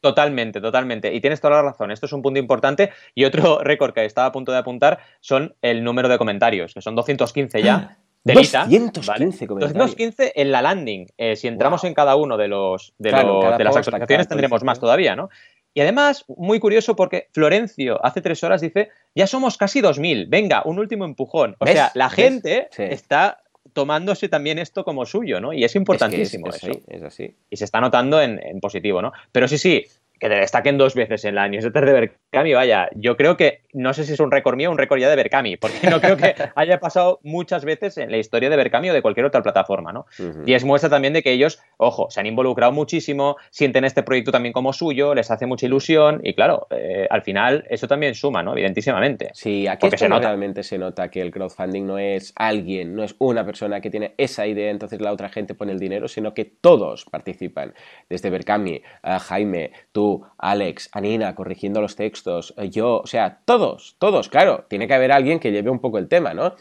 [0.00, 1.12] Totalmente, totalmente.
[1.12, 1.90] Y tienes toda la razón.
[1.90, 2.92] Esto es un punto importante.
[3.14, 6.80] Y otro récord que estaba a punto de apuntar son el número de comentarios, que
[6.80, 7.98] son 215 ya.
[8.34, 9.06] Delita, 215
[9.46, 9.46] ¿vale?
[9.48, 9.78] comentarios.
[9.78, 11.06] 215 en la landing.
[11.16, 11.88] Eh, si entramos Wow.
[11.88, 14.80] en cada uno de los de, Claro, los- cada de las post, actualizaciones tendremos más
[14.80, 15.28] todavía, ¿no?
[15.74, 20.62] Y además, muy curioso porque Florencio hace tres horas dice, ya somos casi 2.000, venga,
[20.64, 21.54] un último empujón.
[21.58, 21.74] O ¿Ves?
[21.74, 22.14] sea, la ¿Ves?
[22.14, 22.82] gente Sí.
[22.84, 23.42] está
[23.74, 25.52] tomándose también esto como suyo, ¿no?
[25.52, 27.36] Y es importantísimo es, que es, eso es así, es así.
[27.50, 29.12] y se está notando en, en positivo, ¿no?
[29.32, 29.84] Pero sí, sí,
[30.18, 33.92] que te destaquen dos veces en la newsletter de Berkami, vaya, yo creo que, no
[33.92, 36.16] sé si es un récord mío o un récord ya de Berkami, porque no creo
[36.16, 39.92] que haya pasado muchas veces en la historia de Berkami o de cualquier otra plataforma,
[39.92, 40.06] ¿no?
[40.46, 44.32] Y es muestra también de que ellos, ojo, se han involucrado muchísimo, sienten este proyecto
[44.32, 48.42] también como suyo, les hace mucha ilusión y claro, eh, al final eso también suma,
[48.42, 48.52] ¿no?
[48.52, 49.30] Evidentísimamente.
[49.34, 50.28] Sí, aquí Porque se nota.
[50.28, 54.14] realmente se nota que el crowdfunding no es alguien, no es una persona que tiene
[54.16, 57.74] esa idea, entonces la otra gente pone el dinero, sino que todos participan.
[58.08, 60.05] Desde Berkami, a Jaime, tú,
[60.38, 65.12] Alex, Anina, corrigiendo los textos, eh, yo, o sea, todos, todos, claro, tiene que haber
[65.12, 66.54] alguien que lleve un poco el tema, ¿no?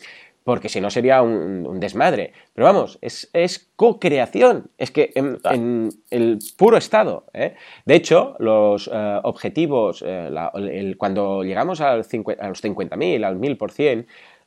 [0.44, 2.32] Porque si no sería un, un desmadre.
[2.54, 4.70] Pero vamos, es, es co-creación.
[4.78, 7.26] Es que en, en el puro estado.
[7.34, 7.56] ¿eh?
[7.86, 12.02] De hecho, los eh, objetivos, eh, la- el- cuando llegamos al
[12.40, 14.06] a los 50.000, al 1000%,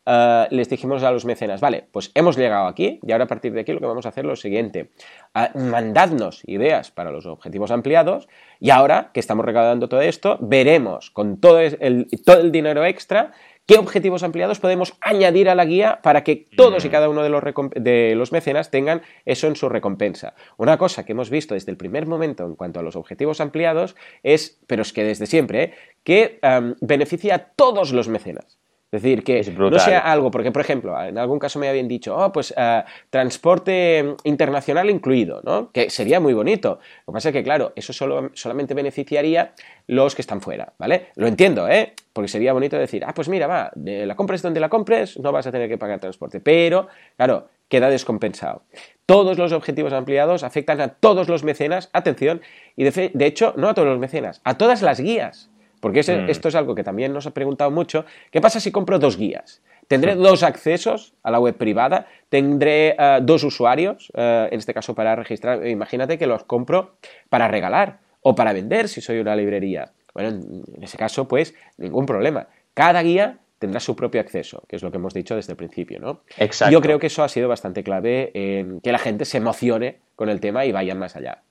[0.09, 3.52] eh, les dijimos a los mecenas, vale, pues hemos llegado aquí y ahora a partir
[3.52, 4.90] de aquí lo que vamos a hacer es lo siguiente.
[5.34, 8.28] Ah, mandadnos ideas para los objetivos ampliados
[8.59, 13.32] y ahora que estamos recaudando todo esto, veremos con todo el, todo el dinero extra
[13.66, 17.28] qué objetivos ampliados podemos añadir a la guía para que todos y cada uno de
[17.28, 20.32] los, recomp- de los mecenas tengan eso en su recompensa.
[20.56, 23.94] Una cosa que hemos visto desde el primer momento en cuanto a los objetivos ampliados
[24.22, 25.74] es, pero es que desde siempre, ¿eh?
[26.02, 28.59] que am, beneficia a todos los mecenas.
[28.91, 31.89] Es decir, que Es no sea algo, porque por ejemplo, en algún caso me habían
[31.89, 35.70] dicho, oh, pues ah, transporte internacional incluido, ¿no?
[35.72, 36.78] Que sería muy bonito.
[37.07, 39.53] Lo que pasa es que, claro, eso solo, solamente beneficiaría
[39.86, 41.09] los que están fuera, ¿vale?
[41.16, 41.93] Lo entiendo, ¿eh?
[42.14, 45.32] Porque sería bonito decir, ah, pues mira, va, de la compres donde la compres, no
[45.32, 46.41] vas a tener que pagar transporte.
[46.41, 48.62] Pero, claro, queda descompensado.
[49.05, 52.41] Todos los objetivos ampliados afectan a todos los mecenas, atención,
[52.74, 55.51] y de, fe- de hecho, no a todos los mecenas, a todas las guías.
[55.81, 56.29] Porque Mm.
[56.31, 58.05] esto es algo que también nos ha preguntado mucho.
[58.31, 59.62] ¿Qué pasa si compro dos guías?
[59.87, 62.07] ¿Tendré dos accesos a la web privada?
[62.29, 64.12] ¿Tendré eh, dos usuarios?
[64.14, 65.66] eh, en este caso para registrar.
[65.66, 66.97] Imagínate que los compro
[67.29, 68.01] para regalar.
[68.20, 69.93] o para vender si soy una librería.
[70.12, 72.49] Bueno, en ese caso, pues ningún problema.
[72.74, 76.01] Cada guía tendrá su propio acceso, que es lo que hemos dicho desde el principio,
[76.01, 76.22] ¿no?
[76.37, 76.72] Exacto.
[76.72, 80.29] Yo creo que eso ha sido bastante clave en que la gente se emocione con
[80.29, 81.43] el tema y vayan más allá.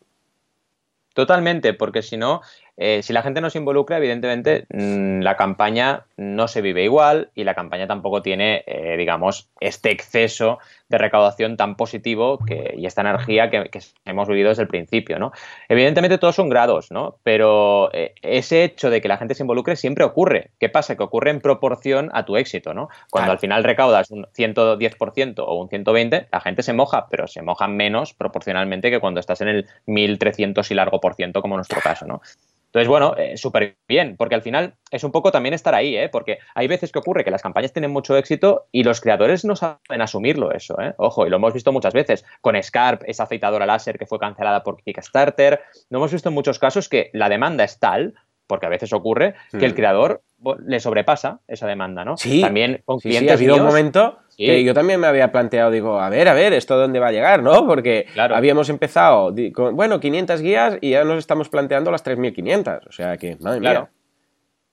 [1.14, 2.42] Totalmente, porque si no,
[2.78, 7.32] eh, si la gente no se involucra, evidentemente mm, la campaña no se vive igual
[7.34, 10.60] y la campaña tampoco tiene, eh, digamos, este exceso
[10.90, 13.70] de recaudación tan positivo que, y esta energía que,
[14.06, 15.32] hemos vivido desde el principio, ¿no?
[15.68, 17.18] Evidentemente todos son grados, ¿no?
[17.24, 20.52] Pero eh, ese hecho de que la gente se involucre siempre ocurre.
[20.60, 20.96] ¿Qué pasa?
[20.96, 22.90] Que ocurre en proporción a tu éxito, ¿no?
[23.12, 27.42] Cuando al final recaudas un 110% o un 120%, la gente se moja, pero se
[27.42, 31.58] moja menos proporcionalmente que cuando estás en el 1300 y largo por ciento, como en
[31.58, 32.22] nuestro caso, ¿no?
[32.68, 36.10] Entonces, bueno, eh, súper bien, porque al final es un poco también estar ahí, ¿eh?
[36.10, 39.56] porque hay veces que ocurre que las campañas tienen mucho éxito y los creadores no
[39.56, 40.77] saben asumirlo eso.
[40.82, 40.94] ¿Eh?
[40.98, 44.64] Ojo, y lo hemos visto muchas veces con Scarp, esa afeitadora láser que fue cancelada
[44.64, 45.62] por Kickstarter.
[45.90, 48.16] No hemos visto en muchos casos que la demanda es tal
[48.48, 49.76] porque a veces ocurre que el mm.
[49.76, 50.22] creador
[50.66, 52.18] le sobrepasa esa demanda, ¿no?
[52.18, 55.72] Sí, también con clientes sí, ha habido un momento que yo también me había planteado,
[55.72, 57.66] digo, a ver, a ver, ¿esto dónde va a llegar, no?
[57.66, 62.92] Porque habíamos empezado con, bueno, 500 guías y ya nos estamos planteando las 3.500, o
[62.92, 63.90] sea que, madre mía.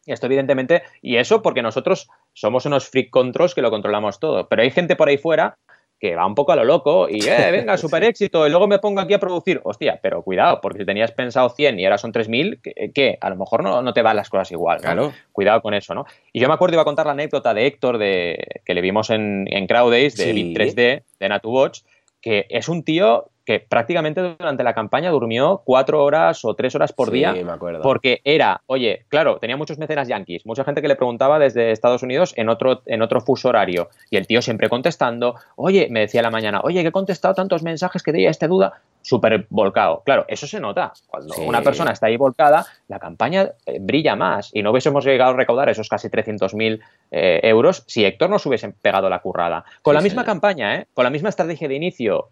[0.07, 4.61] Esto evidentemente, y eso porque nosotros somos unos freak controls que lo controlamos todo, pero
[4.61, 5.57] hay gente por ahí fuera
[6.05, 8.79] que va un poco a lo loco y, eh, venga, super éxito, y luego me
[8.79, 9.63] pongo aquí a producir.
[9.65, 13.17] Hostia, pero cuidado, porque si tenías pensado 100 y ahora son 3.000, ¿qué?
[13.23, 14.83] A lo mejor no, no, te van las cosas igual.
[14.83, 15.15] Claro.
[15.33, 16.05] Cuidado con eso, ¿no?
[16.31, 19.09] Y yo me acuerdo, iba a contar la anécdota de Héctor, de, que le vimos
[19.09, 21.81] en, en Crowdays, de 3D, de NatuWatch,
[22.21, 26.93] que es un tío que prácticamente durante la campaña durmió cuatro horas o tres horas
[26.93, 27.33] por sí, día.
[27.33, 27.83] Me acuerdo.
[27.83, 32.03] Porque era, oye, claro, tenía muchos mecenas yankees, mucha gente que le preguntaba desde Estados
[32.03, 33.89] Unidos en otro, en otro fuso horario.
[34.11, 37.63] Y el tío siempre contestando, oye, me decía la mañana, oye, que he contestado tantos
[37.63, 40.03] mensajes que tenía esta duda, súper volcado.
[40.05, 40.93] Claro, eso se nota.
[41.07, 44.51] Cuando una persona está ahí volcada, la campaña eh, brilla más.
[44.55, 46.81] Y no hubiésemos llegado a recaudar esos casi 300.000
[47.11, 49.65] eh, euros si Héctor nos hubiese pegado la currada.
[49.83, 50.87] Con la misma campaña, ¿eh?
[50.95, 52.31] con la misma estrategia de inicio,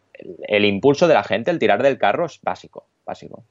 [0.49, 3.45] el, impulso de la gente, el tirar del carro es básico, básico.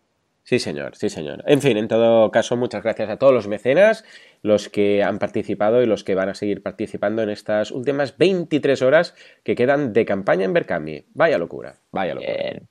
[0.44, 1.44] Sí, señor, sí, señor.
[1.46, 4.04] En fin, en todo caso, muchas gracias a todos los mecenas,
[4.42, 8.82] los que han participado y los que van a seguir participando en estas últimas 23
[8.82, 11.06] horas que quedan de campaña en Berkami.
[11.14, 12.62] Vaya locura, vaya locura.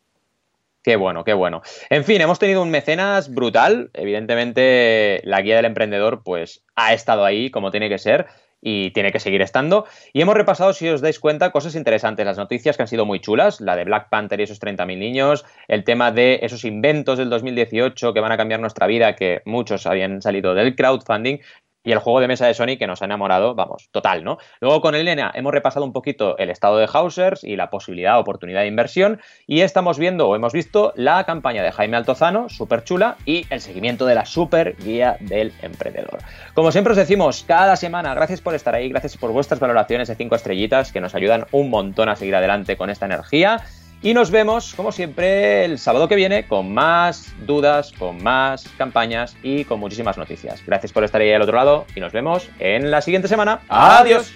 [0.82, 1.62] Qué bueno, qué bueno.
[1.90, 3.90] En fin, hemos tenido un mecenas brutal.
[3.92, 8.26] Evidentemente, la guía del emprendedor, pues, ha estado ahí como tiene que ser
[8.60, 9.86] y tiene que seguir estando.
[10.12, 13.20] Y hemos repasado, si os dais cuenta, cosas interesantes, las noticias que han sido muy
[13.20, 17.30] chulas, la de Black Panther y esos 30.000 niños, el tema de esos inventos del
[17.30, 21.38] 2018 que van a cambiar nuestra vida, que muchos habían salido del crowdfunding,
[21.82, 24.38] y el juego de mesa de Sony que nos ha enamorado, vamos, total, ¿no?
[24.60, 28.60] Luego con Elena hemos repasado un poquito el estado de Hausers y la posibilidad, oportunidad
[28.60, 33.16] de inversión y estamos viendo o hemos visto la campaña de Jaime Altozano, súper chula,
[33.24, 36.18] y el seguimiento de la super guía del emprendedor.
[36.54, 40.14] Como siempre os decimos, cada semana, gracias por estar ahí, gracias por vuestras valoraciones de
[40.14, 43.62] 5 estrellitas que nos ayudan un montón a seguir adelante con esta energía.
[44.02, 49.36] Y nos vemos, como siempre, el sábado que viene con más dudas, con más campañas
[49.42, 50.62] y con muchísimas noticias.
[50.66, 53.60] Gracias por estar ahí al otro lado y nos vemos en la siguiente semana.
[53.68, 54.32] Adiós.